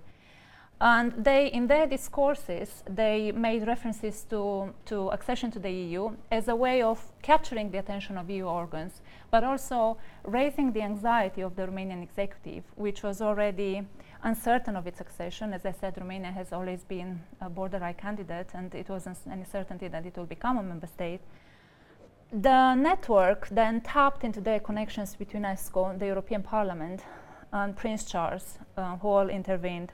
And 0.83 1.13
they, 1.23 1.47
in 1.47 1.67
their 1.67 1.87
discourses, 1.87 2.83
they 2.89 3.31
made 3.31 3.65
references 3.65 4.25
to, 4.29 4.73
to 4.87 5.11
accession 5.11 5.49
to 5.51 5.59
the 5.59 5.71
EU 5.71 6.09
as 6.29 6.49
a 6.49 6.55
way 6.57 6.81
of 6.81 6.99
capturing 7.21 7.71
the 7.71 7.77
attention 7.77 8.17
of 8.17 8.29
EU 8.29 8.43
organs, 8.43 9.01
but 9.31 9.45
also 9.45 9.97
raising 10.25 10.73
the 10.73 10.81
anxiety 10.81 11.39
of 11.39 11.55
the 11.55 11.61
Romanian 11.61 12.03
executive, 12.03 12.65
which 12.75 13.01
was 13.01 13.21
already 13.21 13.87
uncertain 14.23 14.75
of 14.75 14.85
its 14.85 14.99
accession. 14.99 15.53
As 15.53 15.65
I 15.65 15.71
said, 15.71 15.97
Romania 15.97 16.33
has 16.33 16.51
always 16.51 16.83
been 16.83 17.21
a 17.39 17.49
border 17.49 17.79
candidate, 17.97 18.49
and 18.53 18.75
it 18.75 18.89
wasn't 18.89 19.19
any 19.31 19.45
certainty 19.45 19.87
that 19.87 20.05
it 20.05 20.17
will 20.17 20.25
become 20.25 20.57
a 20.57 20.63
member 20.63 20.87
state. 20.87 21.21
The 22.33 22.75
network 22.75 23.47
then 23.47 23.79
tapped 23.79 24.25
into 24.25 24.41
the 24.41 24.59
connections 24.59 25.15
between 25.15 25.43
UNESCO, 25.43 25.97
the 25.97 26.07
European 26.07 26.43
Parliament, 26.43 27.05
and 27.53 27.73
Prince 27.73 28.03
Charles, 28.03 28.57
uh, 28.75 28.97
who 28.97 29.07
all 29.07 29.29
intervened. 29.29 29.93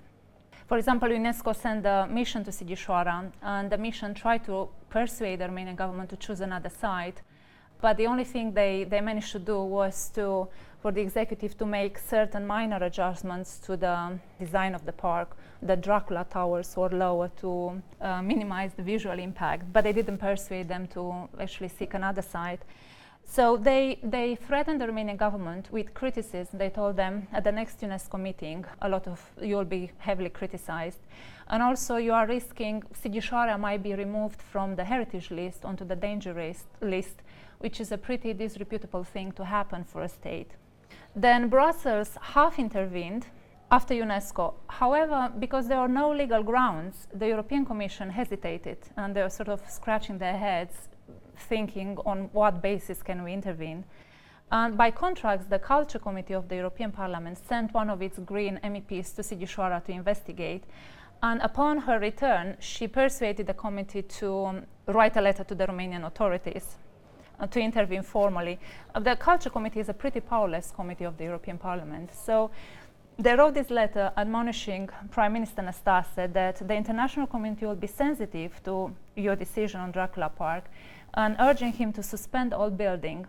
For 0.70 0.78
example, 0.78 1.10
UNESCO 1.10 1.56
sent 1.56 1.84
a 1.88 2.08
mission 2.08 2.44
to 2.44 2.52
Sighișoara, 2.52 3.32
and 3.42 3.72
the 3.72 3.78
mission 3.80 4.14
tried 4.14 4.46
to 4.46 4.70
persuade 4.88 5.40
the 5.40 5.46
Romanian 5.46 5.76
government 5.76 6.12
to 6.12 6.16
choose 6.16 6.42
another 6.42 6.70
site. 6.70 7.24
But 7.82 7.98
the 7.98 8.06
only 8.06 8.24
thing 8.24 8.54
they, 8.54 8.84
they 8.84 9.02
managed 9.02 9.32
to 9.32 9.40
do 9.40 9.64
was 9.64 10.12
to, 10.12 10.48
for 10.80 10.92
the 10.92 11.02
executive 11.02 11.58
to 11.58 11.66
make 11.66 11.98
certain 11.98 12.46
minor 12.46 12.78
adjustments 12.84 13.58
to 13.66 13.78
the 13.78 14.20
design 14.40 14.76
of 14.76 14.86
the 14.86 14.92
park. 14.92 15.36
The 15.64 15.76
Dracula 15.76 16.28
towers 16.30 16.78
were 16.78 16.90
lower 16.90 17.32
to 17.42 17.82
uh, 18.00 18.22
minimize 18.22 18.72
the 18.76 18.84
visual 18.84 19.18
impact, 19.18 19.74
but 19.74 19.84
they 19.84 19.92
didn't 19.92 20.20
persuade 20.20 20.68
them 20.68 20.86
to 20.90 21.30
actually 21.40 21.70
seek 21.70 21.96
another 21.96 22.22
site. 22.22 22.62
So 23.26 23.58
they, 23.58 24.00
they 24.04 24.36
threatened 24.36 24.82
the 24.82 24.86
Romanian 24.88 25.18
government 25.18 25.70
with 25.72 25.94
criticism. 25.94 26.58
They 26.58 26.70
told 26.70 26.96
them 26.96 27.28
at 27.32 27.44
the 27.44 27.52
next 27.52 27.80
UNESCO 27.82 28.20
meeting, 28.20 28.66
a 28.82 28.90
lot 28.90 29.08
of 29.08 29.24
you'll 29.40 29.66
be 29.66 29.92
heavily 30.00 30.30
criticized. 30.30 31.00
And 31.48 31.62
also 31.62 31.98
you 31.98 32.14
are 32.14 32.28
risking 32.28 32.84
Sighișoara 32.94 33.60
might 33.60 33.84
be 33.84 33.94
removed 33.94 34.42
from 34.42 34.76
the 34.76 34.84
heritage 34.84 35.30
list 35.32 35.64
onto 35.64 35.86
the 35.86 35.96
danger 35.96 36.34
list, 36.82 37.16
which 37.60 37.80
is 37.80 37.92
a 37.92 37.98
pretty 37.98 38.34
disreputable 38.34 39.04
thing 39.04 39.32
to 39.34 39.46
happen 39.46 39.84
for 39.84 40.02
a 40.02 40.10
state. 40.10 40.52
Then 41.16 41.50
Brussels 41.50 42.18
half 42.22 42.60
intervened 42.60 43.28
after 43.72 43.94
UNESCO. 43.94 44.54
However, 44.68 45.32
because 45.38 45.68
there 45.68 45.80
are 45.80 45.88
no 45.88 46.12
legal 46.12 46.42
grounds, 46.42 47.08
the 47.14 47.28
European 47.28 47.66
Commission 47.66 48.10
hesitated 48.10 48.78
and 48.98 49.16
they 49.16 49.22
were 49.22 49.30
sort 49.30 49.50
of 49.50 49.62
scratching 49.70 50.18
their 50.18 50.38
heads 50.38 50.90
thinking 51.40 51.98
on 52.06 52.30
what 52.34 52.62
basis 52.62 53.02
can 53.04 53.24
we 53.24 53.34
intervene. 53.34 53.84
And 54.52 54.76
by 54.76 54.92
contrast, 54.92 55.50
the 55.50 55.60
Culture 55.60 56.00
Committee 56.00 56.34
of 56.34 56.50
the 56.50 56.56
European 56.56 56.92
Parliament 56.92 57.38
sent 57.38 57.74
one 57.74 57.90
of 57.90 58.02
its 58.02 58.18
Green 58.20 58.60
MEPs 58.64 59.16
to 59.16 59.22
Sighișoara 59.22 59.84
to 59.86 59.92
investigate. 59.92 60.64
And 61.22 61.42
upon 61.42 61.80
her 61.80 62.00
return, 62.00 62.58
she 62.60 62.88
persuaded 62.88 63.46
the 63.46 63.54
committee 63.54 64.02
to 64.02 64.46
um, 64.46 64.66
write 64.88 65.18
a 65.18 65.22
letter 65.22 65.44
to 65.44 65.54
the 65.54 65.68
Romanian 65.68 66.06
authorities 66.06 66.78
uh, 67.40 67.46
to 67.48 67.60
intervene 67.60 68.04
formally. 68.04 68.58
Uh, 68.96 69.02
the 69.02 69.16
Culture 69.18 69.50
Committee 69.50 69.82
is 69.82 69.90
a 69.90 69.94
pretty 69.94 70.22
powerless 70.22 70.72
committee 70.72 71.04
of 71.04 71.18
the 71.18 71.26
European 71.26 71.58
Parliament. 71.58 72.10
So 72.14 72.50
they 73.20 73.36
wrote 73.36 73.54
this 73.54 73.70
letter 73.70 74.14
admonishing 74.16 74.90
Prime 75.12 75.34
Minister 75.34 75.62
Năstase 75.62 76.32
that 76.32 76.66
the 76.66 76.74
international 76.74 77.28
community 77.28 77.66
will 77.66 77.76
be 77.76 77.88
sensitive 77.88 78.64
to 78.64 78.96
your 79.16 79.36
decision 79.36 79.82
on 79.82 79.92
Dracula 79.92 80.30
Park 80.30 80.64
and 81.14 81.36
urging 81.40 81.74
him 81.74 81.94
to 81.94 82.04
suspend 82.04 82.54
all 82.54 82.70
building 82.70 83.26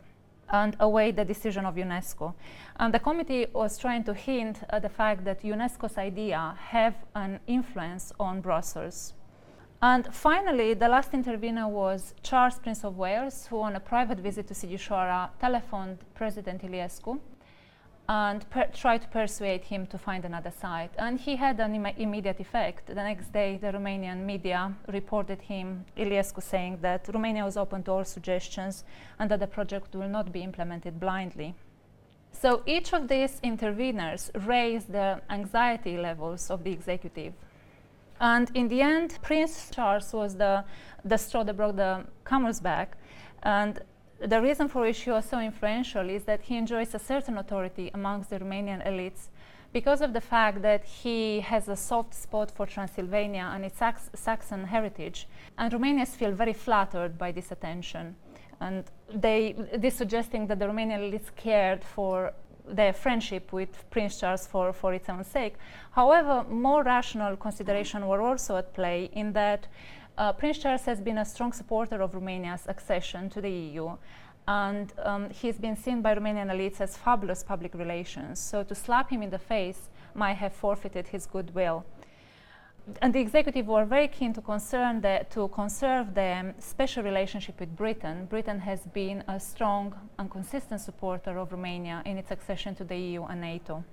and 0.53 0.77
await 0.81 1.17
the 1.17 1.25
decision 1.25 1.65
of 1.65 1.77
UNESCO. 1.77 2.35
And 2.79 2.93
the 2.93 2.99
committee 2.99 3.47
was 3.53 3.79
trying 3.79 4.05
to 4.05 4.15
hint 4.15 4.61
at 4.71 4.83
the 4.83 4.89
fact 4.89 5.25
that 5.25 5.43
UNESCO's 5.43 5.97
idea 5.97 6.57
have 6.59 6.95
an 7.15 7.41
influence 7.47 8.13
on 8.19 8.41
Brussels. 8.41 9.15
And 9.83 10.13
finally, 10.13 10.75
the 10.75 10.89
last 10.89 11.15
intervener 11.15 11.67
was 11.67 12.15
Charles, 12.23 12.59
Prince 12.59 12.85
of 12.85 12.99
Wales, 12.99 13.47
who 13.47 13.61
on 13.61 13.77
a 13.77 13.81
private 13.81 14.19
visit 14.19 14.47
to 14.49 14.55
Sighișoara 14.55 15.31
telephoned 15.41 15.99
President 16.15 16.63
Iliescu 16.63 17.19
and 18.11 18.45
try 18.75 18.99
to 18.99 19.07
persuade 19.07 19.63
him 19.63 19.87
to 19.87 19.97
find 19.97 20.25
another 20.25 20.51
site. 20.51 20.91
And 20.99 21.21
he 21.21 21.37
had 21.37 21.61
an 21.61 21.77
Im- 21.77 21.95
immediate 21.97 22.41
effect. 22.41 22.89
The 22.89 22.95
next 22.95 23.33
day, 23.33 23.57
the 23.57 23.69
Romanian 23.69 24.25
media 24.25 24.75
reported 24.89 25.41
him, 25.43 25.85
Iliescu, 25.97 26.43
saying 26.43 26.79
that 26.83 27.09
Romania 27.15 27.45
was 27.45 27.57
open 27.57 27.85
to 27.85 27.93
all 27.93 28.05
suggestions 28.05 28.83
and 29.21 29.31
that 29.31 29.39
the 29.39 29.47
project 29.47 29.95
will 29.95 30.09
not 30.09 30.33
be 30.33 30.43
implemented 30.43 30.99
blindly. 30.99 31.55
So 32.33 32.63
each 32.67 32.93
of 32.93 33.07
these 33.07 33.41
interveners 33.45 34.31
raised 34.45 34.91
the 34.91 35.21
anxiety 35.31 35.97
levels 35.97 36.51
of 36.51 36.65
the 36.65 36.73
executive. 36.73 37.33
And 38.21 38.51
in 38.55 38.67
the 38.67 38.83
end, 38.83 39.21
Prince 39.23 39.71
Charles 39.71 40.13
was 40.13 40.35
the, 40.35 40.65
the 41.05 41.17
straw 41.17 41.45
that 41.45 41.57
broke 41.57 41.77
the 41.77 42.05
camel's 42.25 42.59
back. 42.59 42.97
And 43.45 43.81
the 44.23 44.41
reason 44.41 44.69
for 44.69 44.83
which 44.83 45.01
he 45.01 45.11
was 45.11 45.25
so 45.25 45.39
influential 45.39 46.09
is 46.09 46.25
that 46.25 46.43
he 46.43 46.57
enjoys 46.57 46.95
a 46.95 46.99
certain 46.99 47.39
authority 47.39 47.91
amongst 47.95 48.31
the 48.31 48.39
Romanian 48.39 48.87
elites 48.87 49.29
because 49.73 50.01
of 50.01 50.13
the 50.13 50.21
fact 50.21 50.63
that 50.63 50.85
he 50.85 51.41
has 51.41 51.69
a 51.69 51.77
soft 51.77 52.15
spot 52.15 52.51
for 52.51 52.67
Transylvania 52.67 53.51
and 53.55 53.65
its 53.65 53.79
Sax- 53.79 54.11
Saxon 54.15 54.65
heritage. 54.65 55.29
And 55.57 55.73
Romanians 55.73 56.09
feel 56.09 56.33
very 56.33 56.53
flattered 56.53 57.17
by 57.17 57.33
this 57.33 57.53
attention. 57.53 58.17
And 58.61 58.85
they, 59.15 59.55
this 59.75 59.95
suggesting 59.95 60.47
that 60.49 60.59
the 60.59 60.67
Romanian 60.67 61.11
elites 61.11 61.35
cared 61.37 61.83
for 61.83 62.33
their 62.69 62.93
friendship 62.93 63.53
with 63.53 63.89
Prince 63.91 64.21
Charles 64.21 64.47
for, 64.47 64.73
for 64.73 64.93
its 64.93 65.09
own 65.09 65.25
sake. 65.25 65.55
However, 65.93 66.45
more 66.49 66.83
rational 66.83 67.37
considerations 67.37 68.05
were 68.05 68.21
also 68.21 68.57
at 68.57 68.75
play 68.75 69.09
in 69.13 69.33
that 69.33 69.67
uh, 70.21 70.35
Prince 70.35 70.59
Charles 70.59 70.85
has 70.85 71.01
been 71.01 71.17
a 71.17 71.25
strong 71.25 71.51
supporter 71.51 72.03
of 72.03 72.15
Romania's 72.15 72.67
accession 72.69 73.31
to 73.31 73.41
the 73.41 73.51
EU, 73.51 73.97
and 74.47 74.93
um, 75.03 75.31
he's 75.31 75.57
been 75.57 75.77
seen 75.77 76.03
by 76.03 76.15
Romanian 76.15 76.51
elites 76.51 76.81
as 76.83 76.95
fabulous 76.95 77.43
public 77.43 77.73
relations. 77.75 78.39
So 78.39 78.63
to 78.63 78.75
slap 78.75 79.09
him 79.09 79.23
in 79.23 79.31
the 79.31 79.39
face 79.39 79.89
might 80.15 80.35
have 80.35 80.53
forfeited 80.53 81.07
his 81.07 81.25
goodwill. 81.25 81.87
And 83.01 83.15
the 83.15 83.21
executive 83.21 83.67
were 83.67 83.87
very 83.87 84.09
keen 84.09 84.35
to, 84.35 84.43
concern 84.43 85.01
the, 85.01 85.25
to 85.31 85.49
conserve 85.49 86.15
the 86.15 86.55
special 86.59 87.03
relationship 87.03 87.59
with 87.59 87.75
Britain. 87.75 88.27
Britain 88.27 88.59
has 88.61 88.81
been 88.81 89.25
a 89.27 89.41
strong 89.41 89.95
and 90.19 90.31
consistent 90.31 90.83
supporter 90.83 91.39
of 91.39 91.53
Romania 91.53 92.03
in 92.05 92.19
its 92.19 92.31
accession 92.31 92.75
to 92.75 92.85
the 92.85 92.97
EU 92.97 93.25
and 93.25 93.41
NATO. 93.41 93.85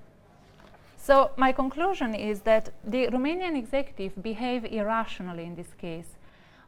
So 0.98 1.32
my 1.38 1.54
conclusion 1.54 2.14
is 2.16 2.42
that 2.42 2.74
the 2.84 3.08
Romanian 3.08 3.58
executive 3.58 4.22
behaved 4.22 4.66
irrationally 4.66 5.46
in 5.46 5.56
this 5.56 5.74
case. 5.78 6.17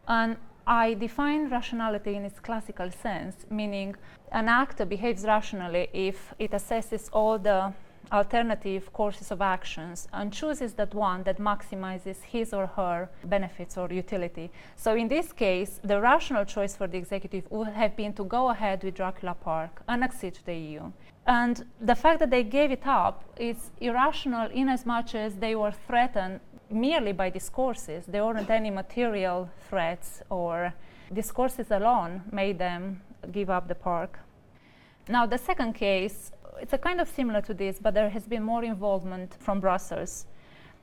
And 0.09 0.37
I 0.65 0.95
define 0.95 1.49
rationality 1.49 2.15
in 2.15 2.25
its 2.25 2.39
classical 2.39 2.91
sense, 2.91 3.45
meaning 3.49 3.95
an 4.31 4.49
actor 4.49 4.85
behaves 4.85 5.23
rationally 5.23 5.87
if 5.93 6.33
it 6.39 6.51
assesses 6.51 7.09
all 7.13 7.37
the 7.37 7.73
alternative 8.11 8.91
courses 8.91 9.29
of 9.31 9.41
actions 9.41 10.07
and 10.13 10.33
chooses 10.33 10.73
that 10.73 10.93
one 10.95 11.23
that 11.23 11.37
maximizes 11.37 12.23
his 12.23 12.53
or 12.53 12.65
her 12.65 13.09
benefits 13.25 13.77
or 13.77 13.87
utility. 13.91 14.51
So 14.75 14.95
in 14.95 15.07
this 15.07 15.31
case, 15.31 15.79
the 15.83 16.01
rational 16.01 16.45
choice 16.45 16.75
for 16.75 16.87
the 16.87 16.97
executive 16.97 17.49
would 17.51 17.67
have 17.67 17.95
been 17.95 18.13
to 18.13 18.23
go 18.23 18.49
ahead 18.49 18.83
with 18.83 18.95
Dracula 18.95 19.35
Park 19.35 19.83
and 19.87 20.03
accede 20.03 20.35
to 20.35 20.45
the 20.45 20.55
EU. 20.55 20.91
And 21.27 21.63
the 21.79 21.93
fact 21.93 22.19
that 22.19 22.31
they 22.31 22.43
gave 22.43 22.71
it 22.71 22.87
up 22.87 23.23
is 23.37 23.69
irrational 23.79 24.49
in 24.51 24.67
as 24.67 24.85
much 24.85 25.13
as 25.13 25.35
they 25.35 25.55
were 25.55 25.71
threatened 25.71 26.39
merely 26.71 27.11
by 27.11 27.29
discourses. 27.29 28.05
There 28.05 28.25
weren't 28.25 28.49
any 28.49 28.69
material 28.69 29.49
threats 29.69 30.21
or 30.29 30.73
discourses 31.13 31.71
alone 31.71 32.23
made 32.31 32.59
them 32.59 33.01
give 33.31 33.49
up 33.49 33.67
the 33.67 33.75
park. 33.75 34.19
Now, 35.07 35.25
the 35.25 35.37
second 35.37 35.73
case 35.73 36.31
it's 36.61 36.73
a 36.73 36.77
kind 36.77 36.99
of 36.99 37.07
similar 37.07 37.41
to 37.41 37.53
this, 37.53 37.79
but 37.79 37.93
there 37.93 38.09
has 38.09 38.25
been 38.25 38.43
more 38.43 38.63
involvement 38.63 39.35
from 39.39 39.59
Brussels. 39.59 40.25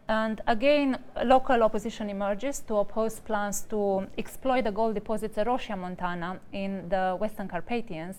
And 0.09 0.41
again, 0.47 0.99
local 1.25 1.63
opposition 1.63 2.09
emerges 2.09 2.61
to 2.61 2.77
oppose 2.77 3.19
plans 3.21 3.63
to 3.71 4.07
exploit 4.17 4.65
the 4.65 4.71
gold 4.71 4.95
deposits 4.95 5.37
at 5.37 5.47
Roșia 5.47 5.77
Montana 5.77 6.39
in 6.53 6.89
the 6.89 7.17
Western 7.19 7.49
Carpathians. 7.49 8.17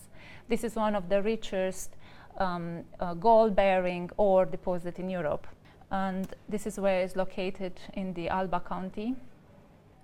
This 0.49 0.63
is 0.63 0.75
one 0.75 0.95
of 0.95 1.07
the 1.07 1.21
richest 1.21 1.95
um, 2.39 2.83
uh, 2.99 3.13
gold 3.13 3.55
bearing 3.55 4.09
ore 4.17 4.45
deposit 4.45 4.99
in 4.99 5.09
Europe. 5.09 5.47
And 5.91 6.27
this 6.49 6.67
is 6.67 6.79
where 6.79 7.01
it's 7.01 7.15
located 7.15 7.79
in 7.93 8.13
the 8.13 8.29
Alba 8.29 8.59
County. 8.59 9.15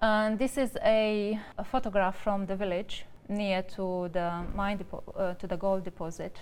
And 0.01 0.39
this 0.39 0.57
is 0.57 0.77
a, 0.83 1.39
a 1.57 1.63
photograph 1.63 2.17
from 2.21 2.45
the 2.45 2.55
village 2.55 3.05
near 3.29 3.61
to 3.63 4.09
the 4.11 4.43
mine 4.55 4.79
depo- 4.79 5.03
uh, 5.17 5.33
to 5.35 5.47
the 5.47 5.57
gold 5.57 5.83
deposit 5.83 6.39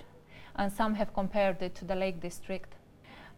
and 0.55 0.71
some 0.71 0.95
have 0.95 1.13
compared 1.13 1.62
it 1.62 1.75
to 1.75 1.86
the 1.86 1.95
Lake 1.95 2.19
District. 2.19 2.74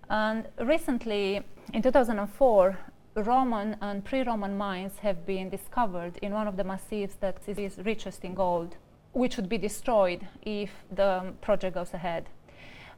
And 0.10 0.48
recently, 0.60 1.42
in 1.74 1.82
2004, 1.82 2.78
Roman 3.16 3.78
and 3.82 4.04
pre-Roman 4.04 4.58
mines 4.58 4.98
have 5.00 5.26
been 5.26 5.50
discovered 5.50 6.18
in 6.22 6.34
one 6.34 6.48
of 6.48 6.58
the 6.58 6.64
massifs 6.64 7.16
that 7.20 7.38
is 7.48 7.78
richest 7.86 8.24
in 8.26 8.34
gold, 8.34 8.76
which 9.14 9.38
would 9.38 9.48
be 9.48 9.58
destroyed 9.58 10.28
if 10.42 10.72
the 10.92 11.34
project 11.42 11.76
goes 11.76 11.94
ahead. 11.94 12.28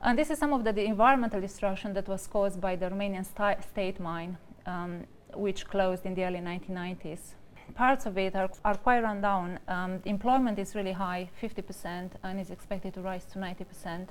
And 0.02 0.18
this 0.18 0.30
is 0.30 0.38
some 0.38 0.54
of 0.54 0.64
the, 0.64 0.74
the 0.74 0.86
environmental 0.86 1.42
destruction 1.42 1.94
that 1.94 2.08
was 2.08 2.28
caused 2.28 2.60
by 2.62 2.76
the 2.76 2.90
Romanian 2.90 3.26
state 3.26 4.00
mine 4.00 4.38
um, 4.66 5.06
which 5.34 5.66
closed 5.68 6.06
in 6.06 6.16
the 6.16 6.24
early 6.24 6.40
1990s. 6.40 7.34
Parts 7.74 8.06
of 8.06 8.18
it 8.18 8.36
are, 8.36 8.50
are 8.64 8.76
quite 8.76 9.02
run 9.02 9.22
down. 9.22 9.60
Um, 9.68 10.02
employment 10.06 10.60
is 10.60 10.76
really 10.76 10.92
high, 10.92 11.30
50%, 11.42 12.12
and 12.24 12.40
is 12.40 12.52
expected 12.52 12.94
to 12.94 13.02
rise 13.02 13.26
to 13.26 13.40
90%. 13.40 14.08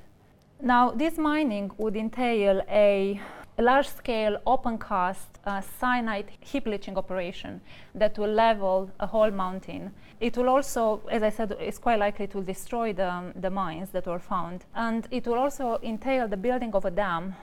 Now, 0.61 0.91
this 0.91 1.17
mining 1.17 1.71
would 1.77 1.95
entail 1.95 2.61
a 2.69 3.19
large 3.61 3.87
scale 3.87 4.37
open 4.45 4.77
cast 4.77 5.39
uh, 5.45 5.61
cyanide 5.61 6.31
heap 6.41 6.65
leaching 6.65 6.97
operation 6.97 7.61
that 7.93 8.17
will 8.17 8.31
level 8.31 8.89
a 8.99 9.07
whole 9.07 9.31
mountain. 9.31 9.91
It 10.19 10.37
will 10.37 10.49
also, 10.49 11.01
as 11.09 11.23
I 11.23 11.29
said, 11.29 11.55
it's 11.59 11.77
quite 11.77 11.99
likely 11.99 12.27
to 12.27 12.41
destroy 12.41 12.93
the, 12.93 13.11
um, 13.11 13.33
the 13.35 13.49
mines 13.49 13.89
that 13.91 14.07
were 14.07 14.19
found. 14.19 14.65
And 14.75 15.07
it 15.11 15.25
will 15.27 15.39
also 15.39 15.79
entail 15.83 16.27
the 16.27 16.37
building 16.37 16.73
of 16.73 16.85
a 16.85 16.91
dam 16.91 17.35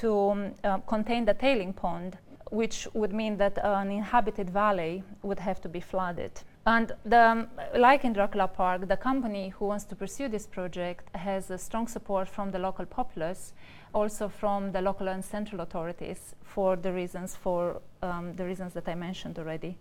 to 0.00 0.30
um, 0.30 0.54
uh, 0.64 0.78
contain 0.78 1.24
the 1.24 1.34
tailing 1.34 1.72
pond, 1.72 2.18
which 2.50 2.88
would 2.94 3.12
mean 3.12 3.36
that 3.36 3.58
an 3.62 3.90
inhabited 3.90 4.50
valley 4.50 5.02
would 5.22 5.38
have 5.38 5.60
to 5.60 5.68
be 5.68 5.80
flooded. 5.80 6.32
And 6.66 6.92
the, 7.04 7.18
um, 7.18 7.48
like 7.76 8.04
in 8.04 8.12
Dracula 8.12 8.46
Park, 8.46 8.86
the 8.86 8.96
company 8.96 9.48
who 9.48 9.66
wants 9.66 9.84
to 9.84 9.96
pursue 9.96 10.28
this 10.28 10.46
project 10.46 11.08
has 11.16 11.50
strong 11.56 11.88
support 11.88 12.28
from 12.28 12.50
the 12.50 12.58
local 12.58 12.84
populace, 12.84 13.54
also 13.92 14.28
from 14.28 14.72
the 14.72 14.80
local 14.80 15.08
and 15.08 15.24
central 15.24 15.60
authorities 15.60 16.34
for 16.42 16.76
the 16.76 16.92
reasons 16.92 17.36
for 17.36 17.80
um, 18.02 18.34
the 18.34 18.44
reasons 18.44 18.72
that 18.74 18.88
I 18.88 18.94
mentioned 18.94 19.38
already. 19.38 19.76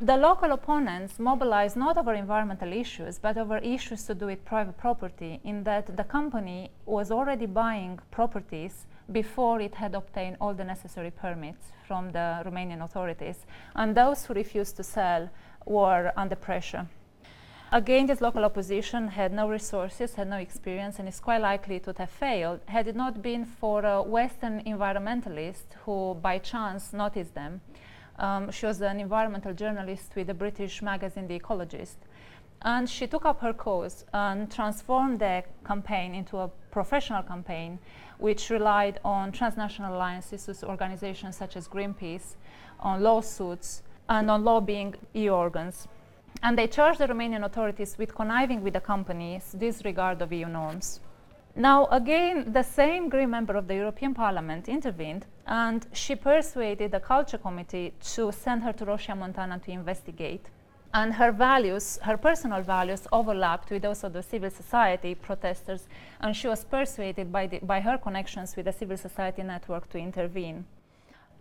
The 0.00 0.16
local 0.16 0.50
opponents 0.50 1.20
mobilize 1.20 1.76
not 1.76 1.96
over 1.96 2.14
environmental 2.14 2.72
issues, 2.72 3.20
but 3.20 3.38
over 3.38 3.58
issues 3.58 4.04
to 4.06 4.14
do 4.14 4.26
with 4.26 4.44
private 4.44 4.76
property, 4.76 5.40
in 5.44 5.62
that 5.64 5.96
the 5.96 6.02
company 6.02 6.72
was 6.84 7.12
already 7.12 7.46
buying 7.46 8.00
properties 8.10 8.86
before 9.12 9.60
it 9.60 9.76
had 9.76 9.94
obtained 9.94 10.36
all 10.40 10.52
the 10.52 10.64
necessary 10.64 11.12
permits 11.12 11.68
from 11.86 12.10
the 12.10 12.42
Romanian 12.44 12.82
authorities, 12.82 13.46
and 13.76 13.94
those 13.94 14.24
who 14.24 14.34
refused 14.34 14.76
to 14.76 14.82
sell 14.82 15.30
were 15.64 16.12
under 16.16 16.34
pressure. 16.34 16.88
Again, 17.74 18.06
this 18.06 18.20
local 18.20 18.44
opposition 18.44 19.08
had 19.08 19.32
no 19.32 19.48
resources, 19.48 20.14
had 20.14 20.28
no 20.28 20.36
experience, 20.36 21.00
and 21.00 21.08
is 21.08 21.18
quite 21.18 21.40
likely 21.40 21.80
to 21.80 21.92
have 21.98 22.08
failed 22.08 22.60
had 22.66 22.86
it 22.86 22.94
not 22.94 23.20
been 23.20 23.44
for 23.44 23.84
a 23.84 24.00
Western 24.00 24.62
environmentalist 24.62 25.64
who, 25.84 26.14
by 26.22 26.38
chance, 26.38 26.92
noticed 26.92 27.34
them. 27.34 27.60
Um, 28.20 28.52
she 28.52 28.66
was 28.66 28.80
an 28.80 29.00
environmental 29.00 29.52
journalist 29.52 30.12
with 30.14 30.28
the 30.28 30.34
British 30.34 30.82
magazine 30.82 31.26
The 31.26 31.40
Ecologist. 31.40 31.96
And 32.62 32.88
she 32.88 33.08
took 33.08 33.24
up 33.24 33.40
her 33.40 33.52
cause 33.52 34.04
and 34.14 34.48
transformed 34.52 35.18
the 35.18 35.42
campaign 35.66 36.14
into 36.14 36.38
a 36.38 36.50
professional 36.70 37.24
campaign, 37.24 37.80
which 38.18 38.50
relied 38.50 39.00
on 39.04 39.32
transnational 39.32 39.96
alliances 39.96 40.46
with 40.46 40.62
organizations 40.62 41.36
such 41.36 41.56
as 41.56 41.66
Greenpeace, 41.66 42.36
on 42.78 43.02
lawsuits, 43.02 43.82
and 44.08 44.30
on 44.30 44.44
lobbying 44.44 44.94
EU 45.14 45.30
organs. 45.30 45.88
And 46.42 46.58
they 46.58 46.66
charged 46.66 47.00
the 47.00 47.06
Romanian 47.06 47.44
authorities 47.44 47.96
with 47.98 48.14
conniving 48.14 48.62
with 48.62 48.74
the 48.74 48.80
companies' 48.80 49.52
disregard 49.52 50.20
of 50.22 50.32
EU 50.32 50.46
norms. 50.46 51.00
Now, 51.56 51.86
again, 51.86 52.52
the 52.52 52.64
same 52.64 53.08
Green 53.08 53.30
member 53.30 53.54
of 53.54 53.68
the 53.68 53.76
European 53.76 54.12
Parliament 54.12 54.68
intervened 54.68 55.26
and 55.46 55.86
she 55.92 56.16
persuaded 56.16 56.90
the 56.90 56.98
Culture 57.00 57.38
Committee 57.38 57.92
to 58.14 58.32
send 58.32 58.62
her 58.62 58.72
to 58.72 58.84
Roșia 58.84 59.14
Montană 59.14 59.58
to 59.64 59.70
investigate. 59.70 60.50
And 60.92 61.14
her 61.14 61.32
values, 61.32 61.98
her 62.02 62.16
personal 62.16 62.62
values, 62.62 63.02
overlapped 63.10 63.70
with 63.70 63.82
those 63.82 64.02
of 64.04 64.12
the 64.12 64.22
civil 64.22 64.50
society 64.50 65.14
protesters, 65.14 65.88
and 66.20 66.34
she 66.34 66.46
was 66.46 66.64
persuaded 66.64 67.32
by, 67.32 67.46
the, 67.46 67.58
by 67.62 67.80
her 67.80 67.98
connections 67.98 68.54
with 68.56 68.64
the 68.64 68.72
civil 68.72 68.96
society 68.96 69.42
network 69.42 69.88
to 69.90 69.98
intervene 69.98 70.64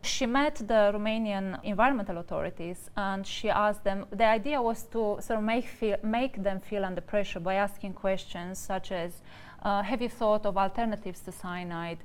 she 0.03 0.25
met 0.25 0.55
the 0.55 0.91
Romanian 0.93 1.59
environmental 1.63 2.17
authorities 2.17 2.89
and 2.97 3.25
she 3.25 3.49
asked 3.49 3.83
them. 3.83 4.05
The 4.11 4.25
idea 4.25 4.61
was 4.61 4.83
to 4.91 5.17
sort 5.21 5.39
of 5.39 5.43
make, 5.43 5.65
feel, 5.65 5.97
make 6.03 6.43
them 6.43 6.59
feel 6.59 6.83
under 6.85 7.01
pressure 7.01 7.39
by 7.39 7.55
asking 7.55 7.93
questions 7.93 8.59
such 8.59 8.91
as 8.91 9.21
uh, 9.63 9.81
Have 9.81 10.01
you 10.01 10.09
thought 10.09 10.45
of 10.45 10.57
alternatives 10.57 11.21
to 11.21 11.31
cyanide? 11.31 11.99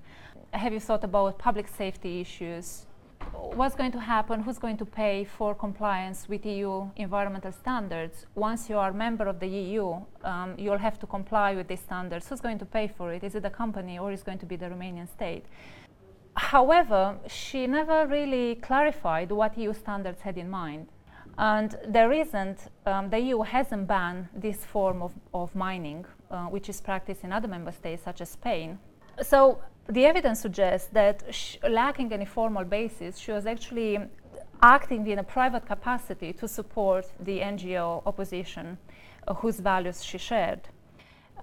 Have 0.52 0.72
you 0.72 0.80
thought 0.80 1.04
about 1.04 1.38
public 1.38 1.68
safety 1.68 2.20
issues? 2.20 2.86
What's 3.32 3.74
going 3.74 3.92
to 3.92 4.00
happen? 4.00 4.42
Who's 4.42 4.58
going 4.58 4.76
to 4.78 4.84
pay 4.84 5.24
for 5.24 5.54
compliance 5.54 6.28
with 6.28 6.46
EU 6.46 6.88
environmental 6.96 7.52
standards? 7.52 8.26
Once 8.34 8.70
you 8.70 8.78
are 8.78 8.90
a 8.90 8.94
member 8.94 9.26
of 9.26 9.40
the 9.40 9.48
EU, 9.48 10.00
um, 10.22 10.54
you'll 10.56 10.78
have 10.78 10.98
to 11.00 11.06
comply 11.06 11.54
with 11.54 11.66
these 11.66 11.80
standards. 11.80 12.28
Who's 12.28 12.40
going 12.40 12.58
to 12.60 12.64
pay 12.64 12.88
for 12.88 13.12
it? 13.12 13.24
Is 13.24 13.34
it 13.34 13.42
the 13.42 13.50
company 13.50 13.98
or 13.98 14.12
is 14.12 14.20
it 14.20 14.26
going 14.26 14.38
to 14.38 14.46
be 14.46 14.56
the 14.56 14.66
Romanian 14.66 15.08
state? 15.08 15.44
However, 16.38 17.18
she 17.26 17.66
never 17.66 18.06
really 18.06 18.54
clarified 18.56 19.32
what 19.32 19.58
EU 19.58 19.74
standards 19.74 20.20
had 20.20 20.38
in 20.38 20.48
mind. 20.48 20.86
And 21.36 21.76
there 21.86 22.12
isn't, 22.12 22.58
um, 22.86 23.10
the 23.10 23.18
EU 23.18 23.42
hasn't 23.42 23.86
banned 23.86 24.28
this 24.34 24.64
form 24.64 25.02
of, 25.02 25.12
of 25.34 25.54
mining, 25.54 26.04
uh, 26.30 26.46
which 26.46 26.68
is 26.68 26.80
practiced 26.80 27.24
in 27.24 27.32
other 27.32 27.48
member 27.48 27.72
states, 27.72 28.02
such 28.04 28.20
as 28.20 28.30
Spain. 28.30 28.78
So 29.22 29.60
the 29.88 30.06
evidence 30.06 30.40
suggests 30.40 30.88
that, 30.92 31.24
lacking 31.68 32.12
any 32.12 32.24
formal 32.24 32.64
basis, 32.64 33.18
she 33.18 33.32
was 33.32 33.46
actually 33.46 33.98
acting 34.62 35.06
in 35.06 35.18
a 35.18 35.24
private 35.24 35.66
capacity 35.66 36.32
to 36.34 36.46
support 36.46 37.06
the 37.20 37.40
NGO 37.40 38.02
opposition, 38.06 38.78
uh, 39.26 39.34
whose 39.34 39.58
values 39.58 40.04
she 40.04 40.18
shared. 40.18 40.68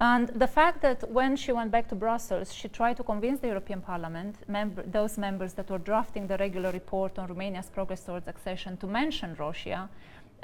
And 0.02 0.28
the 0.28 0.48
fact 0.48 0.82
that 0.82 1.10
when 1.10 1.38
she 1.38 1.54
went 1.54 1.72
back 1.72 1.88
to 1.88 1.96
Brussels, 1.96 2.54
she 2.54 2.68
tried 2.68 2.98
to 2.98 3.04
convince 3.04 3.40
the 3.40 3.48
European 3.48 3.82
Parliament, 3.82 4.36
member, 4.48 4.84
those 4.84 5.18
members 5.18 5.54
that 5.54 5.70
were 5.70 5.78
drafting 5.78 6.28
the 6.28 6.38
regular 6.38 6.72
report 6.72 7.18
on 7.18 7.30
Romania's 7.30 7.70
progress 7.70 8.02
towards 8.02 8.28
accession, 8.28 8.76
to 8.78 8.88
mention 8.88 9.36
Roșia. 9.38 9.88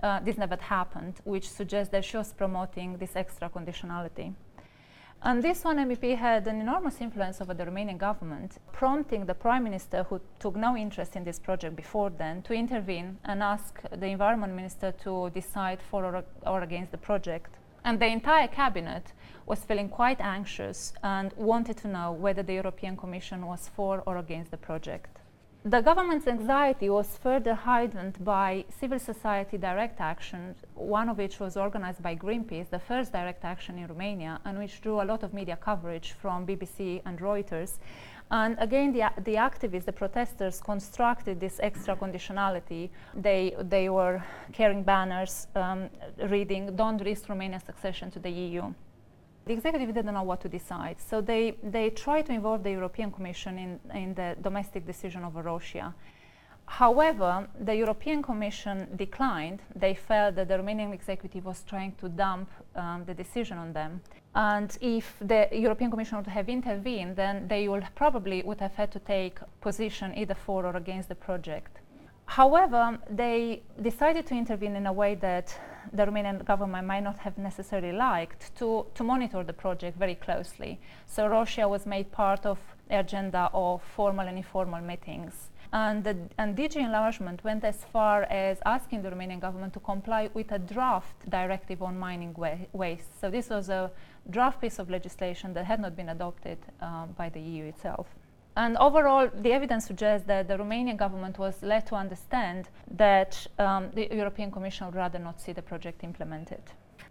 uh, 0.03 0.19
this 0.19 0.37
never 0.37 0.57
happened, 0.57 1.15
which 1.23 1.49
suggests 1.49 1.91
that 1.91 2.03
she 2.03 2.17
was 2.17 2.33
promoting 2.33 2.97
this 2.97 3.15
extra 3.15 3.49
conditionality. 3.49 4.33
And 5.23 5.43
this 5.43 5.63
one 5.63 5.77
MEP 5.77 6.17
had 6.17 6.47
an 6.47 6.59
enormous 6.59 6.99
influence 6.99 7.41
over 7.41 7.53
the 7.53 7.65
Romanian 7.65 7.99
government, 7.99 8.57
prompting 8.71 9.27
the 9.27 9.35
prime 9.35 9.63
minister, 9.63 10.03
who 10.09 10.19
took 10.39 10.55
no 10.55 10.75
interest 10.75 11.15
in 11.15 11.23
this 11.23 11.37
project 11.37 11.75
before 11.75 12.09
then, 12.09 12.41
to 12.43 12.53
intervene 12.53 13.19
and 13.25 13.43
ask 13.43 13.79
the 13.91 14.07
environment 14.07 14.55
minister 14.55 14.91
to 15.03 15.29
decide 15.29 15.79
for 15.79 16.05
or, 16.05 16.23
or 16.47 16.61
against 16.63 16.91
the 16.91 16.97
project. 16.97 17.51
And 17.83 17.99
the 17.99 18.07
entire 18.07 18.47
cabinet 18.47 19.13
was 19.45 19.63
feeling 19.63 19.89
quite 19.89 20.21
anxious 20.21 20.93
and 21.03 21.33
wanted 21.35 21.77
to 21.77 21.87
know 21.87 22.11
whether 22.11 22.43
the 22.43 22.53
European 22.53 22.95
Commission 22.95 23.45
was 23.45 23.69
for 23.75 24.03
or 24.05 24.17
against 24.17 24.51
the 24.51 24.57
project. 24.57 25.21
The 25.63 25.81
government's 25.81 26.25
anxiety 26.25 26.89
was 26.89 27.17
further 27.17 27.53
heightened 27.53 28.23
by 28.25 28.65
civil 28.79 28.97
society 28.97 29.59
direct 29.59 30.01
action, 30.01 30.55
one 30.73 31.07
of 31.07 31.19
which 31.19 31.39
was 31.39 31.55
organized 31.55 32.01
by 32.01 32.15
Greenpeace, 32.15 32.71
the 32.71 32.79
first 32.79 33.11
direct 33.11 33.45
action 33.45 33.77
in 33.77 33.85
Romania, 33.85 34.41
and 34.43 34.57
which 34.57 34.81
drew 34.81 35.01
a 35.01 35.05
lot 35.05 35.21
of 35.21 35.35
media 35.35 35.55
coverage 35.55 36.13
from 36.13 36.47
BBC 36.47 37.03
and 37.05 37.19
Reuters. 37.19 37.77
And 38.31 38.55
again, 38.59 38.93
the, 38.93 39.11
the 39.23 39.35
activists, 39.35 39.83
the 39.83 39.91
protesters, 39.91 40.61
constructed 40.61 41.41
this 41.41 41.59
extra 41.61 41.97
conditionality. 41.97 42.89
They, 43.13 43.53
they 43.59 43.89
were 43.89 44.23
carrying 44.53 44.83
banners 44.83 45.47
um, 45.53 45.89
reading, 46.29 46.73
Don't 46.77 47.03
risk 47.03 47.27
Romania's 47.27 47.67
accession 47.67 48.09
to 48.11 48.19
the 48.19 48.31
EU. 48.31 48.73
The 49.45 49.53
executive 49.53 49.93
didn't 49.93 50.13
know 50.13 50.23
what 50.23 50.39
to 50.41 50.49
decide, 50.49 50.97
so 51.01 51.19
they, 51.19 51.57
they 51.61 51.89
tried 51.89 52.27
to 52.27 52.31
involve 52.31 52.63
the 52.63 52.71
European 52.71 53.11
Commission 53.11 53.57
in, 53.57 53.79
in 53.93 54.13
the 54.13 54.37
domestic 54.41 54.85
decision 54.85 55.25
over 55.25 55.43
Roșia. 55.43 55.93
However, 56.79 57.49
the 57.59 57.75
European 57.75 58.23
Commission 58.23 58.87
declined. 58.95 59.61
They 59.75 59.93
felt 59.93 60.35
that 60.35 60.47
the 60.47 60.57
Romanian 60.57 60.93
executive 60.93 61.43
was 61.43 61.63
trying 61.63 61.91
to 61.99 62.07
dump 62.07 62.49
um, 62.77 63.03
the 63.05 63.13
decision 63.13 63.57
on 63.57 63.73
them. 63.73 64.01
And 64.35 64.77
if 64.79 65.17
the 65.19 65.49
European 65.51 65.91
Commission 65.91 66.17
would 66.17 66.27
have 66.27 66.47
intervened, 66.47 67.17
then 67.17 67.49
they 67.49 67.67
would 67.67 67.85
probably 67.93 68.41
would 68.43 68.61
have 68.61 68.73
had 68.75 68.89
to 68.93 68.99
take 68.99 69.39
position 69.59 70.13
either 70.15 70.33
for 70.33 70.65
or 70.65 70.77
against 70.77 71.09
the 71.09 71.15
project. 71.15 71.81
However, 72.25 72.97
they 73.09 73.63
decided 73.81 74.25
to 74.27 74.35
intervene 74.35 74.77
in 74.77 74.85
a 74.87 74.93
way 74.93 75.15
that 75.15 75.53
the 75.91 76.05
Romanian 76.05 76.45
government 76.45 76.87
might 76.87 77.03
not 77.03 77.19
have 77.19 77.37
necessarily 77.37 77.91
liked 77.91 78.55
to, 78.55 78.85
to 78.95 79.03
monitor 79.03 79.43
the 79.43 79.53
project 79.53 79.97
very 79.97 80.15
closely. 80.15 80.79
So 81.05 81.27
Roșia 81.27 81.69
was 81.69 81.85
made 81.85 82.13
part 82.13 82.45
of 82.45 82.59
the 82.87 82.99
agenda 82.99 83.49
of 83.53 83.81
formal 83.83 84.25
and 84.25 84.37
informal 84.37 84.79
meetings. 84.79 85.50
And, 85.73 86.03
the, 86.03 86.17
and 86.37 86.55
DG 86.57 86.75
enlargement 86.75 87.43
went 87.45 87.63
as 87.63 87.85
far 87.93 88.23
as 88.23 88.57
asking 88.65 89.03
the 89.03 89.09
Romanian 89.09 89.39
government 89.39 89.73
to 89.73 89.79
comply 89.79 90.29
with 90.33 90.51
a 90.51 90.59
draft 90.59 91.29
directive 91.29 91.81
on 91.81 91.97
mining 91.97 92.33
wa- 92.33 92.57
waste. 92.73 93.19
So 93.21 93.29
this 93.29 93.49
was 93.49 93.69
a 93.69 93.89
draft 94.29 94.59
piece 94.59 94.79
of 94.79 94.89
legislation 94.89 95.53
that 95.53 95.65
had 95.65 95.79
not 95.79 95.95
been 95.95 96.09
adopted 96.09 96.57
um, 96.81 97.15
by 97.17 97.29
the 97.29 97.39
EU 97.39 97.65
itself. 97.65 98.07
And 98.57 98.75
overall, 98.77 99.29
the 99.33 99.53
evidence 99.53 99.85
suggests 99.85 100.27
that 100.27 100.49
the 100.49 100.57
Romanian 100.57 100.97
government 100.97 101.39
was 101.39 101.63
led 101.63 101.87
to 101.87 101.95
understand 101.95 102.67
that 102.97 103.47
um, 103.57 103.91
the 103.93 104.09
European 104.13 104.51
Commission 104.51 104.87
would 104.87 104.95
rather 104.95 105.19
not 105.19 105.39
see 105.39 105.53
the 105.53 105.61
project 105.61 106.03
implemented. 106.03 106.61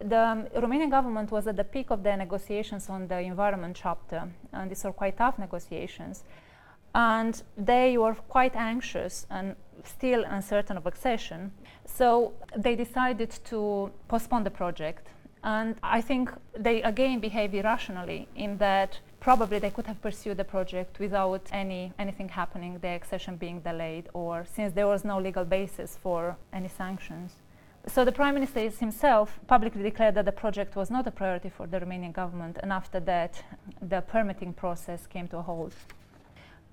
The 0.00 0.18
um, 0.18 0.44
Romanian 0.54 0.90
government 0.90 1.30
was 1.30 1.46
at 1.46 1.56
the 1.56 1.64
peak 1.64 1.90
of 1.90 2.02
the 2.02 2.14
negotiations 2.14 2.90
on 2.90 3.08
the 3.08 3.18
environment 3.20 3.76
chapter, 3.80 4.28
and 4.52 4.70
these 4.70 4.84
were 4.84 4.92
quite 4.92 5.16
tough 5.16 5.38
negotiations. 5.38 6.24
And 6.94 7.42
they 7.56 7.96
were 7.96 8.14
quite 8.14 8.56
anxious 8.56 9.26
and 9.30 9.54
still 9.84 10.24
uncertain 10.24 10.76
of 10.76 10.86
accession. 10.86 11.52
So 11.86 12.32
they 12.56 12.76
decided 12.76 13.30
to 13.44 13.90
postpone 14.08 14.44
the 14.44 14.50
project. 14.50 15.08
And 15.42 15.76
I 15.82 16.00
think 16.00 16.30
they 16.52 16.82
again 16.82 17.18
behave 17.20 17.54
irrationally 17.54 18.28
in 18.34 18.58
that 18.58 18.98
probably 19.20 19.58
they 19.58 19.70
could 19.70 19.86
have 19.86 20.00
pursued 20.02 20.36
the 20.36 20.44
project 20.44 20.98
without 20.98 21.42
any 21.52 21.92
anything 21.98 22.28
happening, 22.28 22.78
the 22.80 22.88
accession 22.88 23.36
being 23.36 23.60
delayed, 23.60 24.08
or 24.12 24.44
since 24.44 24.74
there 24.74 24.86
was 24.86 25.04
no 25.04 25.18
legal 25.18 25.44
basis 25.44 25.96
for 25.96 26.36
any 26.52 26.68
sanctions. 26.68 27.36
So 27.86 28.04
the 28.04 28.12
prime 28.12 28.34
minister 28.34 28.60
himself 28.68 29.40
publicly 29.46 29.82
declared 29.82 30.14
that 30.16 30.26
the 30.26 30.32
project 30.32 30.76
was 30.76 30.90
not 30.90 31.06
a 31.06 31.10
priority 31.10 31.48
for 31.48 31.66
the 31.66 31.80
Romanian 31.80 32.12
government, 32.12 32.58
and 32.62 32.70
after 32.72 33.00
that, 33.00 33.42
the 33.80 34.02
permitting 34.02 34.52
process 34.52 35.06
came 35.06 35.26
to 35.28 35.38
a 35.38 35.42
halt. 35.42 35.72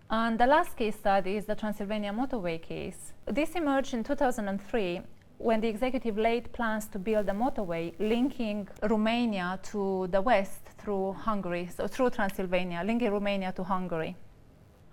And 0.10 0.40
the 0.40 0.48
last 0.48 0.78
case 0.78 0.96
study 0.96 1.36
is 1.36 1.46
the 1.46 1.56
Transylvania 1.56 2.14
motorway 2.14 2.62
case. 2.62 3.12
This 3.26 3.56
emerged 3.56 3.94
in 3.94 4.06
2003 4.06 5.02
when 5.38 5.60
the 5.60 5.68
executive 5.68 6.18
laid 6.18 6.52
plans 6.54 6.88
to 6.88 6.98
build 6.98 7.28
a 7.28 7.34
motorway 7.34 7.94
linking 8.00 8.70
Romania 8.84 9.60
to 9.64 10.08
the 10.08 10.22
west 10.22 10.64
through 10.78 11.12
Hungary, 11.12 11.70
so 11.76 11.88
through 11.88 12.12
Transylvania, 12.12 12.82
linking 12.86 13.12
Romania 13.12 13.52
to 13.52 13.64
Hungary. 13.64 14.16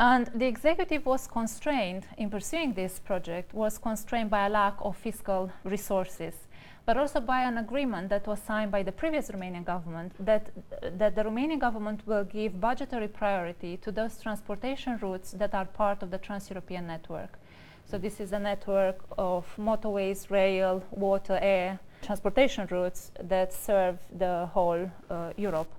And 0.01 0.29
the 0.35 0.47
executive 0.47 1.07
was 1.07 1.29
constrained 1.29 2.07
in 2.19 2.29
pursuing 2.29 2.75
this 2.75 2.99
project, 2.99 3.55
was 3.55 3.79
constrained 3.79 4.31
by 4.31 4.47
a 4.47 4.51
lack 4.51 4.75
of 4.81 4.97
fiscal 4.97 5.53
resources, 5.63 6.35
but 6.87 6.97
also 6.97 7.21
by 7.21 7.43
an 7.43 7.59
agreement 7.59 8.09
that 8.11 8.27
was 8.27 8.41
signed 8.41 8.71
by 8.71 8.83
the 8.83 8.93
previous 8.93 9.31
Romanian 9.31 9.65
government 9.65 10.13
that, 10.19 10.51
that 10.99 11.15
the 11.15 11.23
Romanian 11.23 11.59
government 11.59 12.01
will 12.07 12.25
give 12.25 12.61
budgetary 12.61 13.09
priority 13.09 13.77
to 13.79 13.91
those 13.91 14.21
transportation 14.21 14.99
routes 14.99 15.33
that 15.33 15.55
are 15.55 15.65
part 15.65 16.03
of 16.03 16.11
the 16.11 16.19
Trans 16.19 16.51
European 16.51 16.87
network. 16.87 17.39
So 17.87 17.99
this 17.99 18.21
is 18.21 18.33
a 18.33 18.39
network 18.39 18.99
of 19.19 19.47
motorways, 19.59 20.31
rail, 20.31 20.83
water, 20.91 21.39
air 21.41 21.79
transportation 22.03 22.67
routes 22.71 23.13
that 23.23 23.53
serve 23.53 23.99
the 24.19 24.47
whole 24.53 24.91
uh, 25.11 25.33
Europe. 25.37 25.71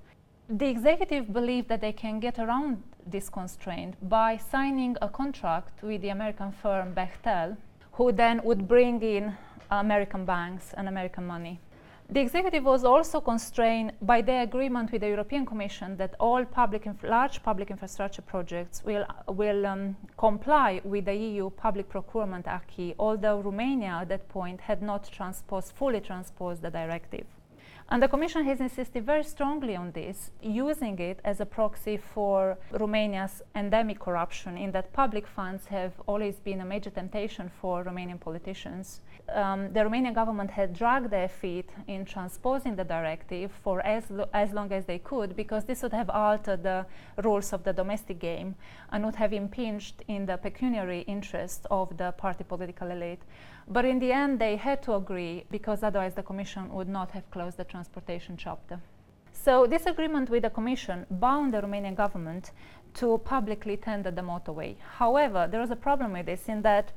The 0.49 0.67
executive 0.67 1.31
believed 1.31 1.69
that 1.69 1.81
they 1.81 1.91
can 1.91 2.19
get 2.19 2.39
around 2.39 2.81
this 3.05 3.29
constraint 3.29 3.95
by 4.09 4.37
signing 4.37 4.97
a 5.01 5.09
contract 5.09 5.83
with 5.83 6.01
the 6.01 6.09
American 6.09 6.51
firm 6.51 6.93
Bechtel, 6.93 7.57
who 7.93 8.11
then 8.11 8.41
would 8.43 8.67
bring 8.67 9.01
in 9.01 9.35
American 9.71 10.25
banks 10.25 10.73
and 10.77 10.87
American 10.87 11.25
money. 11.25 11.59
The 12.07 12.19
executive 12.19 12.63
was 12.63 12.83
also 12.83 13.19
constrained 13.19 13.93
by 13.99 14.21
the 14.21 14.43
agreement 14.43 14.91
with 14.91 15.01
the 15.01 15.07
European 15.07 15.43
Commission 15.43 15.97
that 15.97 16.13
all 16.19 16.45
public 16.45 16.87
large 17.01 17.41
public 17.41 17.71
infrastructure 17.71 18.21
projects 18.21 18.83
will, 18.85 19.05
will 19.27 19.65
um, 19.65 19.97
comply 20.15 20.81
with 20.83 21.05
the 21.05 21.15
EU 21.15 21.49
public 21.49 21.89
procurement 21.89 22.45
acquis, 22.47 22.93
although 22.99 23.39
Romania 23.39 23.97
at 24.01 24.09
that 24.09 24.29
point 24.29 24.61
had 24.61 24.83
not 24.83 25.09
transposed, 25.11 25.73
fully 25.73 25.99
transposed 25.99 26.61
the 26.61 26.69
directive. 26.69 27.25
And 27.89 28.01
the 28.01 28.07
Commission 28.07 28.43
has 28.45 28.61
insisted 28.61 29.05
very 29.05 29.23
strongly 29.23 29.75
on 29.75 29.91
this, 29.91 30.31
using 30.41 30.97
it 30.97 31.19
as 31.23 31.39
a 31.39 31.45
proxy 31.45 31.97
for 31.97 32.57
Romania's 32.71 33.43
endemic 33.55 33.99
corruption, 33.99 34.57
in 34.57 34.71
that 34.71 34.91
public 34.91 35.27
funds 35.27 35.67
have 35.67 35.93
always 36.07 36.39
been 36.39 36.61
a 36.61 36.65
major 36.65 36.89
temptation 36.89 37.51
for 37.61 37.83
Romanian 37.83 38.19
politicians. 38.19 39.01
Um, 39.29 39.73
the 39.73 39.79
Romanian 39.79 40.13
government 40.13 40.51
had 40.51 40.73
dragged 40.73 41.09
their 41.09 41.27
feet 41.27 41.69
in 41.87 42.05
transposing 42.05 42.75
the 42.75 42.83
directive 42.83 43.51
for 43.63 43.81
as, 43.81 44.09
lo- 44.11 44.29
as 44.33 44.53
long 44.53 44.71
as 44.71 44.85
they 44.85 44.99
could, 44.99 45.35
because 45.35 45.63
this 45.65 45.81
would 45.81 45.93
have 45.93 46.09
altered 46.11 46.61
the 46.61 46.85
rules 47.23 47.51
of 47.51 47.63
the 47.63 47.73
domestic 47.73 48.19
game 48.19 48.55
and 48.91 49.03
would 49.03 49.15
have 49.15 49.33
impinged 49.33 50.03
in 50.07 50.27
the 50.27 50.37
pecuniary 50.37 51.01
interest 51.01 51.65
of 51.71 51.97
the 51.97 52.11
party 52.11 52.43
political 52.43 52.91
elite. 52.91 53.23
But 53.67 53.85
in 53.85 53.97
the 53.97 54.11
end, 54.11 54.39
they 54.39 54.57
had 54.57 54.83
to 54.83 54.93
agree 54.93 55.45
because 55.49 55.81
otherwise 55.81 56.13
the 56.13 56.23
Commission 56.23 56.71
would 56.73 56.87
not 56.87 57.11
have 57.11 57.29
closed 57.31 57.57
the 57.57 57.63
transportation 57.63 58.37
chapter. 58.37 58.79
So, 59.31 59.67
this 59.67 59.85
agreement 59.85 60.29
with 60.29 60.43
the 60.43 60.49
Commission 60.49 61.05
bound 61.09 61.53
the 61.53 61.61
Romanian 61.61 61.95
government 61.95 62.51
to 62.95 63.17
publicly 63.19 63.77
tender 63.77 64.09
the 64.09 64.21
motorway. 64.21 64.75
However, 64.97 65.47
there 65.49 65.59
was 65.59 65.71
a 65.71 65.75
problem 65.75 66.13
with 66.13 66.25
this 66.25 66.47
in 66.47 66.61
that 66.61 66.93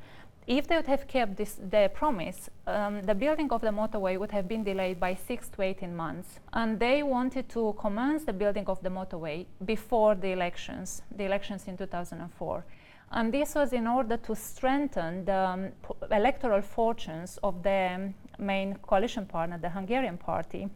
if 0.48 0.66
they 0.66 0.76
would 0.76 0.86
have 0.86 1.06
kept 1.06 1.36
this, 1.36 1.58
their 1.60 1.90
promise, 1.90 2.48
um, 2.66 3.02
the 3.02 3.14
building 3.14 3.52
of 3.52 3.60
the 3.60 3.68
motorway 3.68 4.18
would 4.18 4.32
have 4.32 4.48
been 4.48 4.64
delayed 4.64 4.98
by 4.98 5.14
six 5.14 5.48
to 5.50 5.60
18 5.60 5.94
months. 5.94 6.40
And 6.54 6.80
they 6.80 7.02
wanted 7.02 7.50
to 7.50 7.74
commence 7.78 8.24
the 8.24 8.32
building 8.32 8.64
of 8.66 8.82
the 8.82 8.88
motorway 8.88 9.44
before 9.66 10.14
the 10.14 10.32
elections, 10.32 11.02
the 11.14 11.24
elections 11.24 11.68
in 11.68 11.76
2004. 11.76 12.64
And 13.10 13.32
this 13.32 13.54
was 13.54 13.74
in 13.74 13.86
order 13.86 14.16
to 14.16 14.34
strengthen 14.34 15.26
the 15.26 15.36
um, 15.36 15.68
electoral 16.10 16.62
fortunes 16.62 17.38
of 17.42 17.62
the 17.62 18.12
main 18.38 18.74
coalition 18.76 19.26
partner, 19.26 19.58
the 19.58 19.70
Hungarian 19.70 20.16
party, 20.16 20.68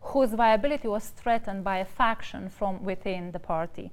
whose 0.00 0.30
viability 0.34 0.86
was 0.86 1.08
threatened 1.08 1.64
by 1.64 1.78
a 1.78 1.84
faction 1.84 2.48
from 2.48 2.84
within 2.84 3.32
the 3.32 3.40
party. 3.40 3.90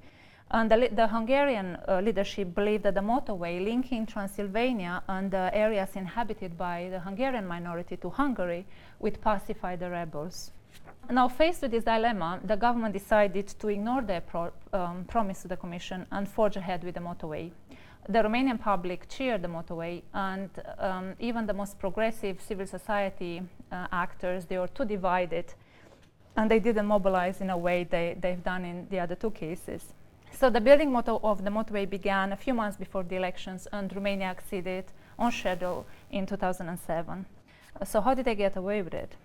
And 0.53 0.71
the, 0.71 0.89
the 0.91 1.07
Hungarian 1.07 1.77
uh, 1.87 1.99
leadership 1.99 2.53
believed 2.53 2.83
that 2.83 2.93
the 2.93 3.01
motorway 3.01 3.63
linking 3.63 4.05
Transylvania 4.05 5.01
and 5.07 5.31
the 5.31 5.49
areas 5.53 5.89
inhabited 5.95 6.57
by 6.57 6.89
the 6.91 6.99
Hungarian 6.99 7.47
minority 7.47 7.97
to 7.97 8.09
Hungary 8.09 8.65
would 8.99 9.19
pacify 9.19 9.75
the 9.75 9.89
rebels. 9.89 10.51
Now, 11.09 11.27
faced 11.27 11.63
with 11.63 11.71
this 11.71 11.83
dilemma, 11.83 12.39
the 12.45 12.55
government 12.55 12.93
decided 12.93 13.47
to 13.47 13.67
ignore 13.67 14.01
their 14.01 14.21
pro- 14.21 14.53
um, 14.71 15.05
promise 15.05 15.41
to 15.41 15.47
the 15.47 15.57
Commission 15.57 16.05
and 16.11 16.29
forge 16.29 16.55
ahead 16.55 16.83
with 16.83 16.95
the 16.95 17.01
motorway 17.01 17.51
the 18.09 18.19
Romanian 18.19 18.59
public 18.59 19.07
cheered 19.07 19.41
the 19.41 19.47
motorway, 19.47 20.01
and 20.13 20.49
um, 20.79 21.13
even 21.19 21.45
the 21.45 21.53
most 21.53 21.79
progressive 21.79 22.41
civil 22.41 22.67
society 22.67 23.41
uh, 23.71 23.87
actors, 23.91 24.45
they 24.45 24.57
were 24.57 24.67
too 24.67 24.85
divided, 24.85 25.53
and 26.35 26.51
they 26.51 26.59
didn't 26.59 26.85
mobilize 26.85 27.39
in 27.39 27.49
a 27.49 27.57
way 27.57 27.83
they, 27.85 28.17
they've 28.19 28.43
done 28.43 28.65
in 28.65 28.87
the 28.89 28.99
other 28.99 29.15
two 29.15 29.31
cases. 29.31 29.93
So 30.39 30.50
the 30.50 30.60
building 30.60 30.91
moto 30.91 31.19
of 31.24 31.43
the 31.43 31.50
motorway 31.50 31.89
began 31.89 32.34
a 32.34 32.36
few 32.36 32.54
months 32.54 32.76
before 32.76 33.04
the 33.04 33.15
elections, 33.15 33.67
and 33.72 33.93
Romania 33.96 34.28
acceded 34.28 34.86
on 35.17 35.32
schedule 35.32 35.86
in 36.12 36.26
2007. 36.26 37.26
So 37.86 38.02
how 38.02 38.13
did 38.13 38.26
they 38.26 38.36
get 38.36 38.56
away 38.56 38.82
with 38.82 38.93
it? 38.93 39.15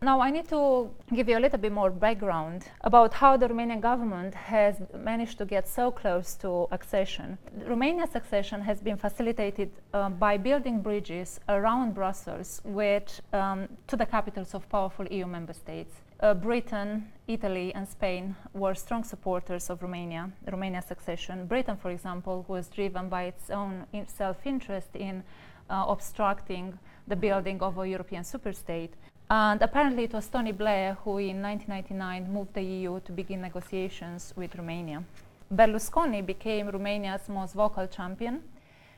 Now, 0.00 0.20
I 0.20 0.32
need 0.32 0.48
to 0.48 0.90
give 1.14 1.28
you 1.28 1.38
a 1.38 1.42
little 1.44 1.60
bit 1.60 1.70
more 1.70 1.88
background 1.88 2.64
about 2.80 3.14
how 3.14 3.36
the 3.36 3.46
Romanian 3.46 3.80
government 3.80 4.34
has 4.34 4.82
managed 4.98 5.38
to 5.38 5.44
get 5.44 5.68
so 5.68 5.92
close 5.92 6.34
to 6.36 6.66
accession. 6.72 7.38
Romania's 7.64 8.16
accession 8.16 8.60
has 8.62 8.80
been 8.80 8.96
facilitated 8.96 9.70
uh, 9.94 10.08
by 10.08 10.36
building 10.36 10.80
bridges 10.82 11.38
around 11.48 11.94
Brussels 11.94 12.60
with, 12.64 13.20
um, 13.32 13.68
to 13.86 13.96
the 13.96 14.06
capitals 14.06 14.54
of 14.54 14.68
powerful 14.68 15.06
EU 15.06 15.24
member 15.24 15.52
states. 15.52 15.94
Uh, 16.22 16.34
Britain, 16.34 17.04
Italy, 17.26 17.74
and 17.74 17.88
Spain 17.88 18.36
were 18.54 18.76
strong 18.76 19.02
supporters 19.02 19.68
of 19.68 19.82
Romania, 19.82 20.30
Romania's 20.46 20.92
accession. 20.92 21.46
Britain, 21.46 21.76
for 21.76 21.90
example, 21.90 22.44
was 22.46 22.68
driven 22.68 23.08
by 23.08 23.24
its 23.24 23.50
own 23.50 23.84
self 24.06 24.36
interest 24.46 24.94
in 24.94 25.24
uh, 25.68 25.84
obstructing 25.88 26.78
the 27.08 27.16
building 27.16 27.60
of 27.60 27.76
a 27.76 27.88
European 27.88 28.22
superstate. 28.22 28.90
And 29.30 29.60
apparently, 29.62 30.04
it 30.04 30.12
was 30.12 30.28
Tony 30.28 30.52
Blair 30.52 30.96
who, 31.02 31.18
in 31.18 31.42
1999, 31.42 32.32
moved 32.32 32.54
the 32.54 32.62
EU 32.62 33.00
to 33.00 33.10
begin 33.10 33.40
negotiations 33.40 34.32
with 34.36 34.54
Romania. 34.54 35.02
Berlusconi 35.52 36.24
became 36.24 36.68
Romania's 36.68 37.28
most 37.28 37.54
vocal 37.54 37.88
champion, 37.88 38.44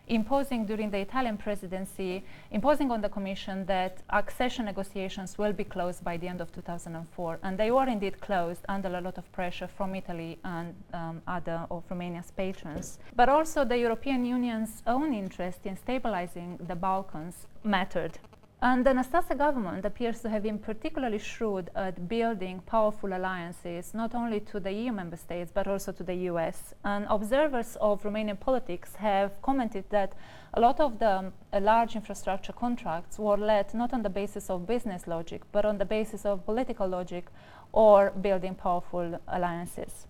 imposing 0.09 0.67
during 0.67 0.91
the 0.91 0.99
Italian 0.99 1.37
presidency, 1.37 2.25
imposing 2.51 2.91
on 2.91 3.01
the 3.01 3.09
Commission 3.09 3.65
that 3.67 4.03
accession 4.11 4.65
negotiations 4.65 5.39
will 5.39 5.53
be 5.53 5.65
closed 5.65 6.05
by 6.05 6.17
the 6.17 6.29
end 6.29 6.41
of 6.41 6.53
2004. 6.53 7.39
And 7.43 7.59
they 7.59 7.71
were 7.71 7.87
indeed 7.87 8.21
closed 8.21 8.65
under 8.69 8.89
a 8.89 9.01
lot 9.01 9.19
of 9.19 9.31
pressure 9.33 9.69
from 9.69 9.95
Italy 9.95 10.39
and 10.45 10.75
um, 10.93 11.23
other 11.27 11.67
of 11.71 11.85
Romania's 11.89 12.31
patrons. 12.31 12.99
But 13.17 13.29
also, 13.29 13.65
the 13.65 13.79
European 13.79 14.25
Union's 14.25 14.83
own 14.87 15.15
interest 15.15 15.61
in 15.65 15.77
stabilizing 15.77 16.59
the 16.67 16.75
Balkans 16.75 17.47
mattered. 17.63 18.19
And 18.65 18.83
the 18.83 18.95
Năstase 18.95 19.37
government 19.37 19.85
appears 19.85 20.23
to 20.23 20.31
have 20.31 20.43
been 20.43 20.59
particularly 20.59 21.19
shrewd 21.19 21.69
at 21.75 22.09
building 22.09 22.63
powerful 22.65 23.13
alliances, 23.13 23.93
not 23.93 24.15
only 24.15 24.41
to 24.41 24.59
the 24.59 24.73
EU 24.73 24.91
member 24.91 25.19
states, 25.19 25.53
but 25.53 25.67
also 25.67 25.93
to 25.93 26.03
the 26.03 26.15
US. 26.31 26.73
And 26.83 27.05
observers 27.11 27.77
of 27.77 28.03
Romanian 28.05 28.41
politics 28.41 28.97
have 28.97 29.33
commented 29.43 29.85
that 29.91 30.15
a 30.55 30.61
lot 30.63 30.81
of 30.81 30.99
the 30.99 31.19
um, 31.19 31.33
large 31.61 31.95
infrastructure 31.95 32.55
contracts 32.55 33.19
were 33.19 33.37
led 33.37 33.75
not 33.75 33.93
on 33.93 34.03
the 34.03 34.09
basis 34.09 34.49
of 34.49 34.67
business 34.67 35.07
logic, 35.07 35.43
but 35.53 35.67
on 35.67 35.77
the 35.77 35.85
basis 35.85 36.25
of 36.25 36.47
political 36.47 36.89
logic 36.89 37.27
or 37.73 38.13
building 38.23 38.55
powerful 38.55 39.21
alliances. 39.29 40.07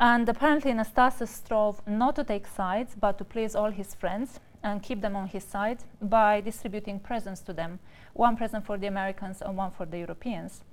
And 0.00 0.26
apparently, 0.26 0.72
Năstase 0.72 1.28
strove 1.28 1.82
not 1.86 2.16
to 2.16 2.24
take 2.24 2.46
sides, 2.46 2.94
but 2.98 3.18
to 3.18 3.24
please 3.24 3.54
all 3.54 3.70
his 3.70 3.94
friends 3.94 4.40
and 4.66 4.82
keep 4.82 5.00
them 5.00 5.14
on 5.14 5.28
his 5.28 5.44
side 5.44 5.78
by 6.02 6.40
distributing 6.40 6.98
presents 6.98 7.40
to 7.40 7.52
them 7.52 7.78
one 8.14 8.36
present 8.36 8.66
for 8.66 8.76
the 8.76 8.88
Americans 8.88 9.40
and 9.40 9.56
one 9.56 9.70
for 9.70 9.86
the 9.86 9.98
Europeans. 9.98 10.64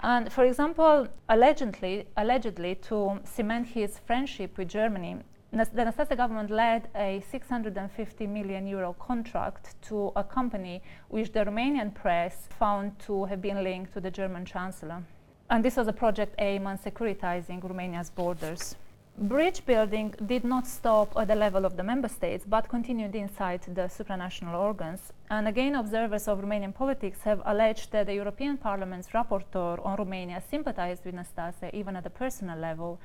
And 0.00 0.30
for 0.30 0.44
example, 0.44 1.08
allegedly, 1.28 2.06
allegedly 2.16 2.74
to 2.88 3.20
cement 3.24 3.68
his 3.68 3.98
friendship 4.06 4.58
with 4.58 4.68
Germany, 4.68 5.16
the 5.50 5.84
Nastase 5.84 6.16
government 6.16 6.50
led 6.50 6.88
a 6.94 7.22
650 7.30 8.26
million 8.26 8.66
euro 8.66 8.94
contract 8.98 9.80
to 9.88 10.12
a 10.16 10.24
company 10.24 10.82
which 11.08 11.32
the 11.32 11.44
Romanian 11.44 11.94
press 11.94 12.48
found 12.58 12.98
to 13.06 13.24
have 13.26 13.40
been 13.40 13.62
linked 13.62 13.92
to 13.94 14.00
the 14.00 14.10
German 14.10 14.44
chancellor. 14.44 15.02
And 15.48 15.64
this 15.64 15.76
was 15.76 15.88
a 15.88 15.92
project 15.92 16.34
aimed 16.38 16.66
at 16.66 16.84
securitizing 16.84 17.62
Romania's 17.62 18.10
borders. 18.10 18.76
Bridge 19.18 19.64
building 19.66 20.14
did 20.24 20.42
not 20.42 20.66
stop 20.66 21.12
at 21.16 21.28
the 21.28 21.34
level 21.34 21.66
of 21.66 21.76
the 21.76 21.82
member 21.82 22.08
states, 22.08 22.46
but 22.48 22.68
continued 22.68 23.14
inside 23.14 23.60
the 23.62 23.82
supranational 23.82 24.58
organs. 24.58 25.12
And 25.28 25.46
again, 25.46 25.74
observers 25.74 26.28
of 26.28 26.40
Romanian 26.40 26.74
politics 26.74 27.20
have 27.22 27.42
alleged 27.44 27.92
that 27.92 28.06
the 28.06 28.14
European 28.14 28.56
Parliament's 28.56 29.08
rapporteur 29.08 29.84
on 29.84 29.96
Romania 29.96 30.42
sympathized 30.50 31.04
with 31.04 31.14
Nastase, 31.14 31.72
even 31.74 31.94
at 31.94 32.04
the 32.04 32.10
personal 32.10 32.58
level, 32.58 32.98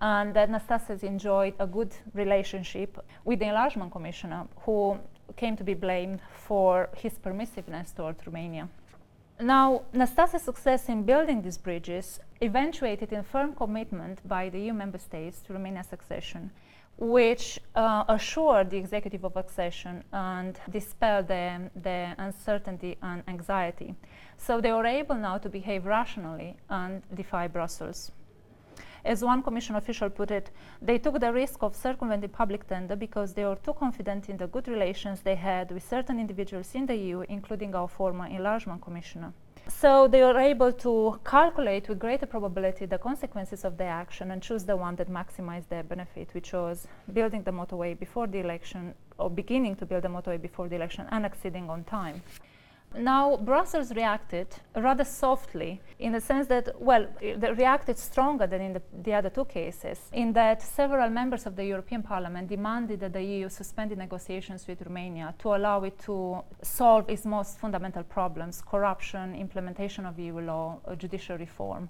and 0.00 0.32
that 0.34 0.48
Nastase 0.48 1.02
enjoyed 1.02 1.54
a 1.58 1.66
good 1.66 1.92
relationship 2.14 3.04
with 3.24 3.40
the 3.40 3.46
enlargement 3.46 3.90
commissioner, 3.90 4.46
who 4.60 4.96
came 5.36 5.56
to 5.56 5.64
be 5.64 5.74
blamed 5.74 6.20
for 6.30 6.88
his 6.96 7.18
permissiveness 7.18 7.92
towards 7.92 8.24
Romania. 8.26 8.68
Now, 9.40 9.82
Nastase's 9.92 10.42
success 10.42 10.88
in 10.88 11.04
building 11.04 11.42
these 11.42 11.58
bridges 11.58 12.18
eventuated 12.40 13.12
in 13.12 13.22
firm 13.22 13.54
commitment 13.54 14.26
by 14.26 14.48
the 14.48 14.58
EU 14.58 14.72
member 14.72 14.98
states 14.98 15.40
to 15.42 15.52
Romania's 15.52 15.92
accession, 15.92 16.50
which 16.96 17.60
uh, 17.76 18.02
assured 18.08 18.70
the 18.70 18.76
executive 18.76 19.24
of 19.24 19.36
accession 19.36 20.02
and 20.12 20.58
dispelled 20.70 21.28
the, 21.28 21.70
the 21.76 22.16
uncertainty 22.18 22.98
and 23.00 23.22
anxiety. 23.28 23.94
So 24.38 24.60
they 24.60 24.72
were 24.72 24.86
able 24.86 25.14
now 25.14 25.38
to 25.38 25.48
behave 25.48 25.86
rationally 25.86 26.56
and 26.68 27.02
defy 27.14 27.46
Brussels. 27.46 28.10
As 29.04 29.22
one 29.22 29.42
Commission 29.42 29.76
official 29.76 30.10
put 30.10 30.30
it, 30.30 30.50
they 30.82 30.98
took 30.98 31.20
the 31.20 31.32
risk 31.32 31.62
of 31.62 31.76
circumventing 31.76 32.30
public 32.30 32.66
tender 32.66 32.96
because 32.96 33.32
they 33.34 33.44
were 33.44 33.56
too 33.56 33.74
confident 33.74 34.28
in 34.28 34.36
the 34.36 34.46
good 34.46 34.68
relations 34.68 35.20
they 35.20 35.36
had 35.36 35.70
with 35.70 35.88
certain 35.88 36.18
individuals 36.18 36.74
in 36.74 36.86
the 36.86 36.96
EU, 36.96 37.20
including 37.28 37.74
our 37.74 37.88
former 37.88 38.26
enlargement 38.26 38.82
commissioner. 38.82 39.32
So 39.68 40.08
they 40.08 40.22
were 40.22 40.38
able 40.38 40.72
to 40.72 41.20
calculate 41.24 41.88
with 41.88 41.98
greater 41.98 42.26
probability 42.26 42.86
the 42.86 42.98
consequences 42.98 43.64
of 43.64 43.76
their 43.76 43.90
action 43.90 44.30
and 44.30 44.42
choose 44.42 44.64
the 44.64 44.76
one 44.76 44.96
that 44.96 45.10
maximized 45.10 45.68
their 45.68 45.82
benefit, 45.82 46.30
which 46.32 46.52
was 46.52 46.88
building 47.12 47.42
the 47.42 47.50
motorway 47.50 47.98
before 47.98 48.26
the 48.26 48.38
election, 48.38 48.94
or 49.18 49.28
beginning 49.28 49.76
to 49.76 49.84
build 49.84 50.04
the 50.04 50.08
motorway 50.08 50.40
before 50.40 50.68
the 50.68 50.76
election 50.76 51.06
and 51.10 51.26
exceeding 51.26 51.68
on 51.68 51.84
time. 51.84 52.22
Now, 52.96 53.36
Brussels 53.36 53.92
reacted 53.94 54.48
rather 54.74 55.04
softly 55.04 55.80
in 55.98 56.12
the 56.12 56.20
sense 56.20 56.46
that, 56.48 56.80
well, 56.80 57.06
they 57.20 57.52
reacted 57.52 57.98
stronger 57.98 58.46
than 58.46 58.60
in 58.60 58.72
the, 58.72 58.82
the, 59.02 59.14
other 59.14 59.30
two 59.30 59.44
cases, 59.44 59.98
in 60.12 60.32
that 60.32 60.62
several 60.62 61.10
members 61.10 61.46
of 61.46 61.54
the 61.54 61.64
European 61.64 62.02
Parliament 62.02 62.48
demanded 62.48 63.00
that 63.00 63.12
the 63.12 63.22
EU 63.22 63.48
suspend 63.48 63.90
the 63.90 63.96
negotiations 63.96 64.66
with 64.66 64.80
Romania 64.82 65.34
to 65.38 65.54
allow 65.54 65.82
it 65.84 65.98
to 66.00 66.42
solve 66.62 67.08
its 67.10 67.24
most 67.24 67.58
fundamental 67.58 68.02
problems 68.02 68.62
corruption, 68.62 69.34
implementation 69.34 70.06
of 70.06 70.18
EU 70.18 70.40
law, 70.40 70.78
judicial 70.96 71.36
reform. 71.36 71.88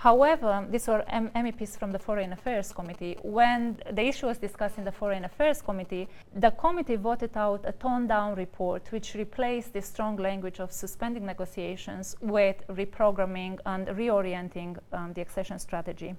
However, 0.00 0.66
these 0.70 0.88
were 0.88 1.04
M- 1.08 1.30
MEPs 1.34 1.76
from 1.78 1.92
the 1.92 1.98
Foreign 1.98 2.32
Affairs 2.32 2.72
Committee. 2.72 3.18
When 3.20 3.76
the 3.92 4.06
issue 4.06 4.28
was 4.28 4.38
discussed 4.38 4.78
in 4.78 4.84
the 4.84 4.92
Foreign 4.92 5.26
Affairs 5.26 5.60
Committee, 5.60 6.08
the 6.34 6.52
committee 6.52 6.96
voted 6.96 7.36
out 7.36 7.66
a 7.66 7.72
toned 7.72 8.08
down 8.08 8.34
report 8.34 8.90
which 8.92 9.14
replaced 9.14 9.74
the 9.74 9.82
strong 9.82 10.16
language 10.16 10.58
of 10.58 10.72
suspending 10.72 11.26
negotiations 11.26 12.16
with 12.22 12.56
reprogramming 12.68 13.58
and 13.66 13.88
reorienting 13.88 14.78
um, 14.94 15.12
the 15.12 15.20
accession 15.20 15.58
strategy. 15.58 16.14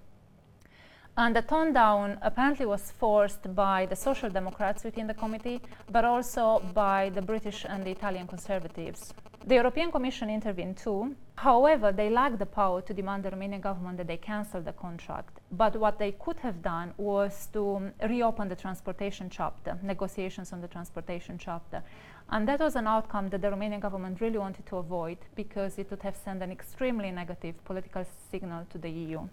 And 1.18 1.36
the 1.36 1.42
tone 1.42 1.74
down 1.74 2.20
apparently 2.22 2.68
was 2.68 2.92
forced 2.92 3.56
by 3.56 3.88
the 3.88 3.96
Social 3.96 4.30
Democrats 4.30 4.84
within 4.84 5.08
the 5.08 5.16
committee, 5.16 5.60
but 5.92 6.06
also 6.06 6.62
by 6.76 7.10
the 7.16 7.22
British 7.24 7.66
and 7.68 7.84
the 7.84 7.90
Italian 7.90 8.28
Conservatives. 8.28 9.16
The 9.44 9.56
European 9.56 9.92
Commission 9.92 10.30
intervened 10.30 10.78
too. 10.78 11.16
However, 11.36 11.92
they 11.92 12.12
lacked 12.12 12.38
the 12.38 12.46
power 12.46 12.80
to 12.84 12.94
demand 12.94 13.24
the 13.24 13.32
Romanian 13.32 13.60
government 13.60 13.98
that 13.98 14.06
they 14.06 14.18
cancel 14.18 14.62
the 14.62 14.72
contract. 14.72 15.40
But 15.52 15.76
what 15.76 15.98
they 15.98 16.12
could 16.12 16.38
have 16.42 16.62
done 16.62 16.94
was 16.98 17.48
to 17.54 17.92
reopen 18.08 18.50
the 18.50 18.56
transportation 18.56 19.32
chapter, 19.32 19.80
negotiations 19.82 20.54
on 20.54 20.62
the 20.62 20.68
transportation 20.68 21.40
chapter. 21.40 21.82
And 22.30 22.48
that 22.48 22.60
was 22.60 22.76
an 22.76 22.86
outcome 22.86 23.30
that 23.30 23.42
the 23.42 23.48
Romanian 23.48 23.80
government 23.80 24.22
really 24.22 24.38
wanted 24.38 24.68
to 24.68 24.78
avoid 24.78 25.18
because 25.36 25.80
it 25.80 25.90
would 25.90 26.04
have 26.04 26.16
sent 26.16 26.44
an 26.44 26.52
extremely 26.52 27.10
negative 27.10 27.56
political 27.66 28.06
signal 28.30 28.66
to 28.70 28.78
the 28.78 28.92
EU. 28.92 29.28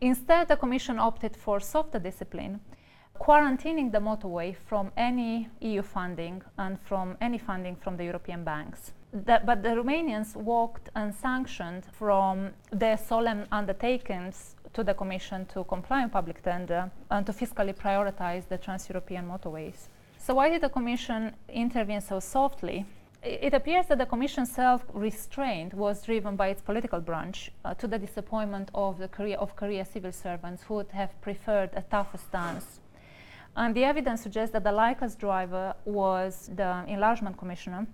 Instead, 0.00 0.46
the 0.46 0.56
Commission 0.56 1.00
opted 1.00 1.36
for 1.36 1.58
softer 1.58 1.98
discipline 1.98 2.60
quarantining 3.20 3.90
the 3.90 3.98
motorway 3.98 4.56
from 4.56 4.92
any 4.96 5.48
EU 5.60 5.82
funding 5.82 6.40
and 6.56 6.80
from 6.80 7.16
any 7.20 7.36
funding 7.36 7.74
from 7.74 7.96
the 7.96 8.04
European 8.04 8.44
banks. 8.44 8.92
But 9.12 9.62
the 9.62 9.70
Romanians 9.70 10.36
walked 10.36 10.88
unsanctioned 10.94 11.84
from 11.92 12.50
their 12.70 12.96
solemn 12.96 13.46
undertakings 13.50 14.54
to 14.72 14.84
the 14.84 14.94
Commission 14.94 15.46
to 15.46 15.64
comply 15.64 16.04
with 16.04 16.12
public 16.12 16.42
tender 16.42 16.90
and 17.10 17.26
to 17.26 17.32
fiscally 17.32 17.74
prioritize 17.74 18.46
the 18.46 18.56
trans-European 18.56 19.26
motorways. 19.26 19.88
So 20.18 20.34
why 20.34 20.48
did 20.48 20.60
the 20.60 20.68
Commission 20.68 21.34
intervene 21.48 22.00
so 22.00 22.20
softly? 22.20 22.86
It 23.22 23.52
appears 23.52 23.86
that 23.88 23.98
the 23.98 24.06
Commission's 24.06 24.52
self-restraint 24.52 25.74
was 25.74 26.02
driven 26.02 26.36
by 26.36 26.48
its 26.48 26.62
political 26.62 27.00
branch 27.00 27.50
uh, 27.64 27.74
to 27.74 27.88
the 27.88 27.98
disappointment 27.98 28.70
of 28.74 28.98
the 28.98 29.08
career 29.08 29.36
of 29.38 29.56
career 29.56 29.84
civil 29.84 30.12
servants 30.12 30.62
who 30.62 30.74
would 30.74 30.92
have 30.92 31.20
preferred 31.20 31.70
a 31.74 31.82
tougher 31.82 32.18
stance 32.18 32.80
and 33.56 33.74
the 33.74 33.84
evidence 33.84 34.22
suggests 34.22 34.52
that 34.52 34.64
the 34.64 34.70
Lycas 34.70 35.16
driver 35.18 35.74
was 35.84 36.50
the 36.54 36.84
enlargement 36.86 37.36
commissioner, 37.36 37.86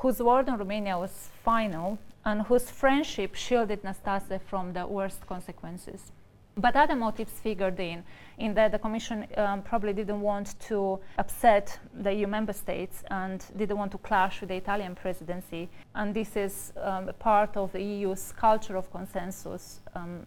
whose 0.00 0.20
word 0.20 0.48
on 0.48 0.58
Romania 0.58 0.98
was 0.98 1.28
final 1.44 1.98
and 2.24 2.42
whose 2.42 2.70
friendship 2.70 3.34
shielded 3.34 3.82
Nastase 3.82 4.40
from 4.40 4.72
the 4.72 4.86
worst 4.86 5.26
consequences. 5.26 6.12
But 6.56 6.74
other 6.74 6.96
motives 6.96 7.32
figured 7.32 7.78
in, 7.78 8.02
in 8.38 8.54
that 8.54 8.72
the 8.72 8.78
Commission 8.78 9.26
um, 9.36 9.62
probably 9.62 9.92
didn't 9.92 10.20
want 10.20 10.58
to 10.68 10.98
upset 11.18 11.78
the 11.94 12.12
EU 12.12 12.26
member 12.26 12.52
states 12.52 13.02
and 13.10 13.44
didn't 13.56 13.76
want 13.76 13.92
to 13.92 13.98
clash 13.98 14.40
with 14.40 14.48
the 14.48 14.56
Italian 14.56 14.94
presidency. 14.94 15.68
And 15.94 16.14
this 16.14 16.36
is 16.36 16.72
um, 16.76 17.10
part 17.18 17.56
of 17.56 17.72
the 17.72 17.80
EU's 17.82 18.32
culture 18.32 18.76
of 18.76 18.90
consensus 18.90 19.80
um, 19.94 20.26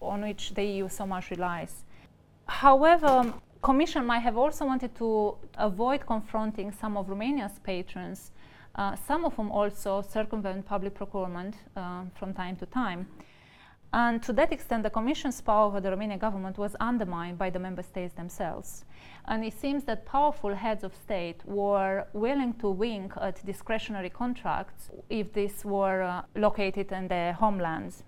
on 0.00 0.22
which 0.22 0.54
the 0.54 0.64
EU 0.64 0.88
so 0.88 1.06
much 1.06 1.30
relies. 1.30 1.84
However, 2.46 3.32
Commission 3.62 4.04
might 4.04 4.20
have 4.20 4.36
also 4.36 4.64
wanted 4.64 4.94
to 4.96 5.36
avoid 5.56 6.04
confronting 6.04 6.72
some 6.72 6.96
of 6.96 7.08
Romania's 7.08 7.60
patrons, 7.62 8.32
uh, 8.74 8.96
some 8.96 9.24
of 9.24 9.34
whom 9.34 9.50
also 9.50 10.02
circumvent 10.02 10.66
public 10.66 10.94
procurement 10.94 11.54
uh, 11.76 12.02
from 12.14 12.32
time 12.32 12.56
to 12.56 12.66
time. 12.66 13.06
And 13.94 14.22
to 14.22 14.32
that 14.32 14.52
extent, 14.52 14.84
the 14.84 14.90
Commission's 14.90 15.40
power 15.42 15.66
over 15.66 15.80
the 15.80 15.90
Romanian 15.90 16.18
government 16.18 16.56
was 16.56 16.74
undermined 16.80 17.36
by 17.36 17.50
the 17.50 17.58
member 17.58 17.82
states 17.82 18.14
themselves. 18.14 18.86
And 19.26 19.44
it 19.44 19.52
seems 19.52 19.84
that 19.84 20.06
powerful 20.06 20.54
heads 20.54 20.82
of 20.82 20.94
state 20.94 21.42
were 21.44 22.06
willing 22.14 22.54
to 22.54 22.70
wink 22.70 23.12
at 23.20 23.44
discretionary 23.44 24.08
contracts 24.08 24.88
if 25.10 25.34
these 25.34 25.62
were 25.64 26.02
uh, 26.02 26.22
located 26.34 26.90
in 26.90 27.08
their 27.08 27.34
homelands 27.34 28.04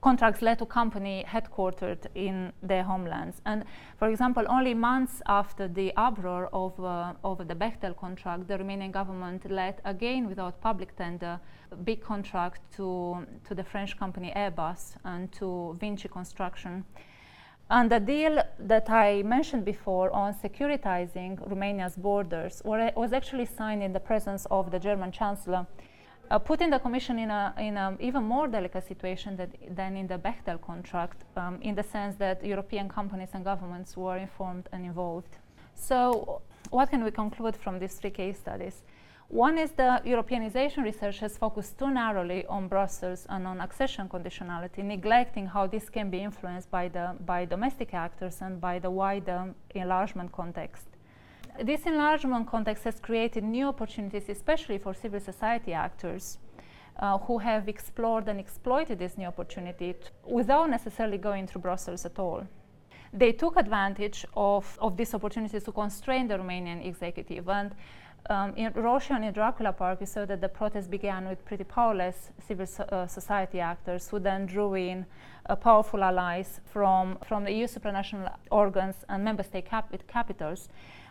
contracts 0.00 0.42
led 0.42 0.58
to 0.58 0.66
company 0.66 1.24
headquartered 1.26 2.06
in 2.14 2.52
their 2.62 2.82
homelands. 2.82 3.40
And 3.44 3.64
for 3.98 4.08
example, 4.08 4.44
only 4.48 4.74
months 4.74 5.22
after 5.26 5.68
the 5.68 5.92
uproar 5.96 6.48
of, 6.52 6.78
uh, 6.78 7.14
over 7.24 7.44
the 7.44 7.54
Bechtel 7.54 7.96
contract, 7.96 8.48
the 8.48 8.58
Romanian 8.58 8.92
government 8.92 9.50
let 9.50 9.80
again 9.84 10.28
without 10.28 10.60
public 10.60 10.96
tender 10.96 11.40
a 11.70 11.76
big 11.76 12.02
contract 12.02 12.60
to, 12.76 13.26
to 13.44 13.54
the 13.54 13.64
French 13.64 13.98
company 13.98 14.32
Airbus 14.36 14.96
and 15.04 15.30
to 15.32 15.76
Vinci 15.80 16.08
Construction. 16.08 16.84
And 17.70 17.90
the 17.90 18.00
deal 18.00 18.42
that 18.60 18.88
I 18.88 19.22
mentioned 19.22 19.66
before 19.66 20.10
on 20.10 20.32
securitizing 20.32 21.38
Romania's 21.50 21.96
borders 21.96 22.62
was 22.64 23.12
actually 23.12 23.44
signed 23.44 23.82
in 23.82 23.92
the 23.92 24.00
presence 24.00 24.46
of 24.50 24.70
the 24.70 24.78
German 24.78 25.12
Chancellor 25.12 25.66
uh, 26.30 26.38
putting 26.38 26.70
the 26.70 26.78
Commission 26.78 27.18
in 27.18 27.30
an 27.30 27.52
in 27.58 27.96
even 28.00 28.24
more 28.24 28.48
delicate 28.48 28.86
situation 28.86 29.36
that, 29.36 29.50
than 29.74 29.96
in 29.96 30.06
the 30.06 30.18
Bechtel 30.18 30.60
contract, 30.60 31.24
um, 31.36 31.58
in 31.62 31.74
the 31.74 31.82
sense 31.82 32.16
that 32.16 32.44
European 32.44 32.88
companies 32.88 33.30
and 33.34 33.44
governments 33.44 33.96
were 33.96 34.16
informed 34.16 34.68
and 34.72 34.84
involved. 34.84 35.36
So, 35.74 36.42
what 36.70 36.90
can 36.90 37.04
we 37.04 37.10
conclude 37.10 37.56
from 37.56 37.78
these 37.78 37.94
three 37.94 38.10
case 38.10 38.38
studies? 38.38 38.82
One 39.28 39.58
is 39.58 39.72
the 39.72 40.00
Europeanization 40.06 40.84
research 40.84 41.18
has 41.18 41.36
focused 41.36 41.78
too 41.78 41.90
narrowly 41.90 42.46
on 42.46 42.66
Brussels 42.66 43.26
and 43.28 43.46
on 43.46 43.60
accession 43.60 44.08
conditionality, 44.08 44.82
neglecting 44.82 45.46
how 45.46 45.66
this 45.66 45.90
can 45.90 46.08
be 46.08 46.20
influenced 46.22 46.70
by, 46.70 46.88
the, 46.88 47.14
by 47.26 47.44
domestic 47.44 47.92
actors 47.92 48.38
and 48.40 48.58
by 48.58 48.78
the 48.78 48.90
wider 48.90 49.54
enlargement 49.74 50.32
context 50.32 50.86
this 51.62 51.86
enlargement 51.86 52.46
context 52.46 52.84
has 52.84 53.00
created 53.00 53.44
new 53.44 53.66
opportunities, 53.68 54.28
especially 54.28 54.78
for 54.78 54.94
civil 54.94 55.20
society 55.20 55.72
actors. 55.72 56.38
Uh, 57.00 57.16
who 57.16 57.38
have 57.38 57.68
explored 57.68 58.26
and 58.26 58.40
exploited 58.40 58.98
this 58.98 59.16
new 59.16 59.26
opportunity 59.26 59.92
t- 59.92 60.00
without 60.24 60.68
necessarily 60.68 61.16
going 61.16 61.46
through 61.46 61.62
Brussels 61.62 62.04
at 62.04 62.18
all. 62.18 62.42
they 63.12 63.32
took 63.32 63.56
advantage 63.56 64.26
of, 64.36 64.76
of 64.80 64.96
this 64.96 65.14
opportunity 65.14 65.60
to 65.60 65.72
constrain 65.72 66.28
the 66.28 66.34
Romanian 66.34 66.84
executive. 66.86 67.48
And 67.48 67.74
um, 68.30 68.52
in 68.56 68.72
Roșia 68.72 69.16
and 69.16 69.24
in 69.24 69.32
Dracula 69.32 69.72
Park, 69.72 70.00
we 70.00 70.06
saw 70.06 70.26
that 70.26 70.40
the 70.40 70.48
protest 70.48 70.90
began 70.90 71.26
with 71.26 71.44
pretty 71.44 71.64
powerless 71.64 72.30
civil 72.46 72.66
so, 72.66 72.84
uh, 72.84 73.06
society 73.06 73.60
actors 73.60 74.08
who 74.08 74.18
then 74.18 74.46
drew 74.46 74.74
in 74.74 75.06
uh, 75.48 75.56
powerful 75.56 76.02
allies 76.02 76.60
from, 76.64 77.18
from 77.26 77.44
the 77.44 77.52
EU 77.52 77.66
supranational 77.66 78.30
organs 78.50 78.96
and 79.08 79.24
member 79.24 79.42
state 79.42 79.64
cap- 79.64 79.94
capitals. 80.06 80.68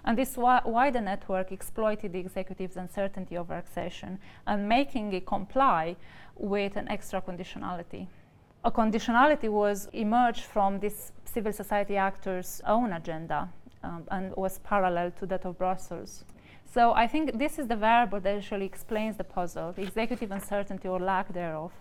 And 0.08 0.17
this 0.17 0.36
wi- 0.36 0.62
wider 0.63 1.02
network 1.02 1.52
exploited 1.52 2.13
the 2.13 2.20
executive's 2.20 2.78
uncertainty 2.78 3.38
over 3.38 3.54
accession 3.56 4.20
and 4.46 4.70
making 4.70 5.12
it 5.12 5.26
comply 5.26 5.98
with 6.38 6.78
an 6.78 6.88
extra 6.88 7.22
conditionality. 7.22 8.08
A 8.63 8.72
conditionality 8.72 9.50
was 9.50 9.89
emerged 9.91 10.46
from 10.46 10.80
this 10.80 11.12
civil 11.26 11.52
society 11.52 11.98
actors' 11.98 12.62
own 12.65 12.93
agenda 12.93 13.50
um, 13.84 14.06
and 14.10 14.34
was 14.38 14.60
parallel 14.60 15.12
to 15.20 15.26
that 15.26 15.46
of 15.46 15.58
Brussels. 15.58 16.24
So 16.63 16.93
I 16.93 17.06
think 17.06 17.38
this 17.38 17.60
is 17.60 17.67
the 17.67 17.76
variable 17.76 18.22
that 18.22 18.38
actually 18.38 18.65
explains 18.65 19.17
the 19.17 19.26
puzzle, 19.26 19.74
the 19.74 19.82
executive 19.82 20.32
uncertainty 20.32 20.88
or 20.88 21.02
lack 21.02 21.34
thereof. 21.34 21.74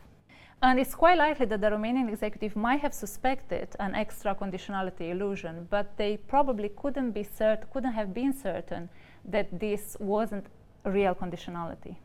And 0.62 0.80
it's 0.80 0.94
quite 0.94 1.18
likely 1.18 1.46
that 1.46 1.60
the 1.60 1.70
Romanian 1.70 2.08
executive 2.08 2.56
might 2.56 2.80
have 2.80 2.94
suspected 2.94 3.68
an 3.78 3.94
extra 3.94 4.34
conditionality 4.34 5.10
illusion, 5.10 5.66
but 5.70 5.96
they 5.98 6.16
probably 6.16 6.70
couldn't 6.70 7.10
be 7.12 7.24
cert- 7.24 7.70
couldn't 7.70 7.92
have 7.92 8.14
been 8.14 8.32
certain 8.32 8.88
that 9.24 9.60
this 9.60 9.96
wasn't 10.00 10.46
real 10.84 11.14
conditionality. 11.14 11.96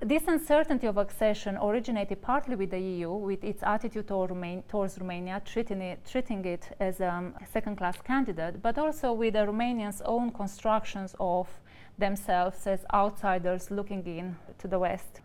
This 0.00 0.28
uncertainty 0.28 0.86
of 0.86 0.98
accession 0.98 1.56
originated 1.56 2.20
partly 2.20 2.56
with 2.56 2.70
the 2.70 2.78
EU, 2.78 3.10
with 3.10 3.42
its 3.42 3.62
attitude 3.62 4.08
toward 4.08 4.30
towards 4.68 4.98
Romania, 4.98 5.40
treating 5.42 5.80
it, 5.80 6.04
treating 6.04 6.44
it 6.44 6.76
as 6.78 7.00
a 7.00 7.10
um, 7.10 7.34
second 7.50 7.76
class 7.76 8.02
candidate, 8.02 8.60
but 8.60 8.76
also 8.76 9.14
with 9.14 9.32
the 9.32 9.46
Romanians' 9.46 10.02
own 10.04 10.30
constructions 10.30 11.16
of 11.18 11.48
themselves 11.96 12.66
as 12.66 12.84
outsiders 12.92 13.70
looking 13.70 14.04
in 14.04 14.36
to 14.58 14.68
the 14.68 14.78
West. 14.78 15.20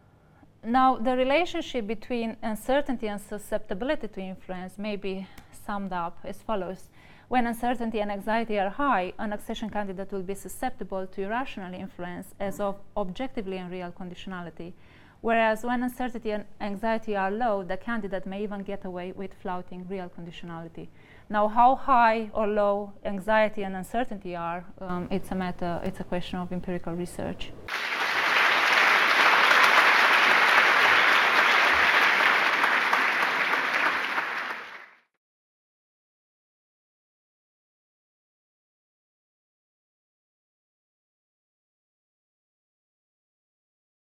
Now, 0.63 0.97
the 0.97 1.15
relationship 1.15 1.87
between 1.87 2.35
uncertainty 2.43 3.07
and 3.07 3.21
susceptibility 3.21 4.09
to 4.09 4.21
influence 4.21 4.77
may 4.77 4.97
be 4.97 5.25
summed 5.65 5.93
up 5.93 6.17
as 6.25 6.41
follows. 6.41 6.89
When 7.29 7.47
uncertainty 7.47 8.01
and 8.01 8.11
anxiety 8.11 8.59
are 8.59 8.69
high, 8.69 9.13
an 9.19 9.31
accession 9.31 9.69
candidate 9.69 10.11
will 10.11 10.23
be 10.23 10.35
susceptible 10.35 11.07
to 11.07 11.21
irrational 11.21 11.73
influence 11.73 12.33
as 12.39 12.59
of 12.59 12.75
objectively 12.97 13.57
unreal 13.57 13.91
conditionality. 13.91 14.73
Whereas 15.21 15.63
when 15.63 15.83
uncertainty 15.83 16.31
and 16.31 16.45
anxiety 16.59 17.15
are 17.15 17.31
low, 17.31 17.63
the 17.63 17.77
candidate 17.77 18.25
may 18.25 18.43
even 18.43 18.63
get 18.63 18.83
away 18.83 19.11
with 19.13 19.33
flouting 19.41 19.85
real 19.87 20.09
conditionality. 20.09 20.87
Now, 21.29 21.47
how 21.47 21.75
high 21.75 22.31
or 22.33 22.47
low 22.47 22.93
anxiety 23.05 23.63
and 23.63 23.75
uncertainty 23.75 24.35
are, 24.35 24.65
um, 24.81 25.07
it's 25.11 25.31
a 25.31 25.35
matter, 25.35 25.79
it's 25.83 25.99
a 25.99 26.05
question 26.05 26.39
of 26.39 26.51
empirical 26.51 26.95
research. 26.95 27.51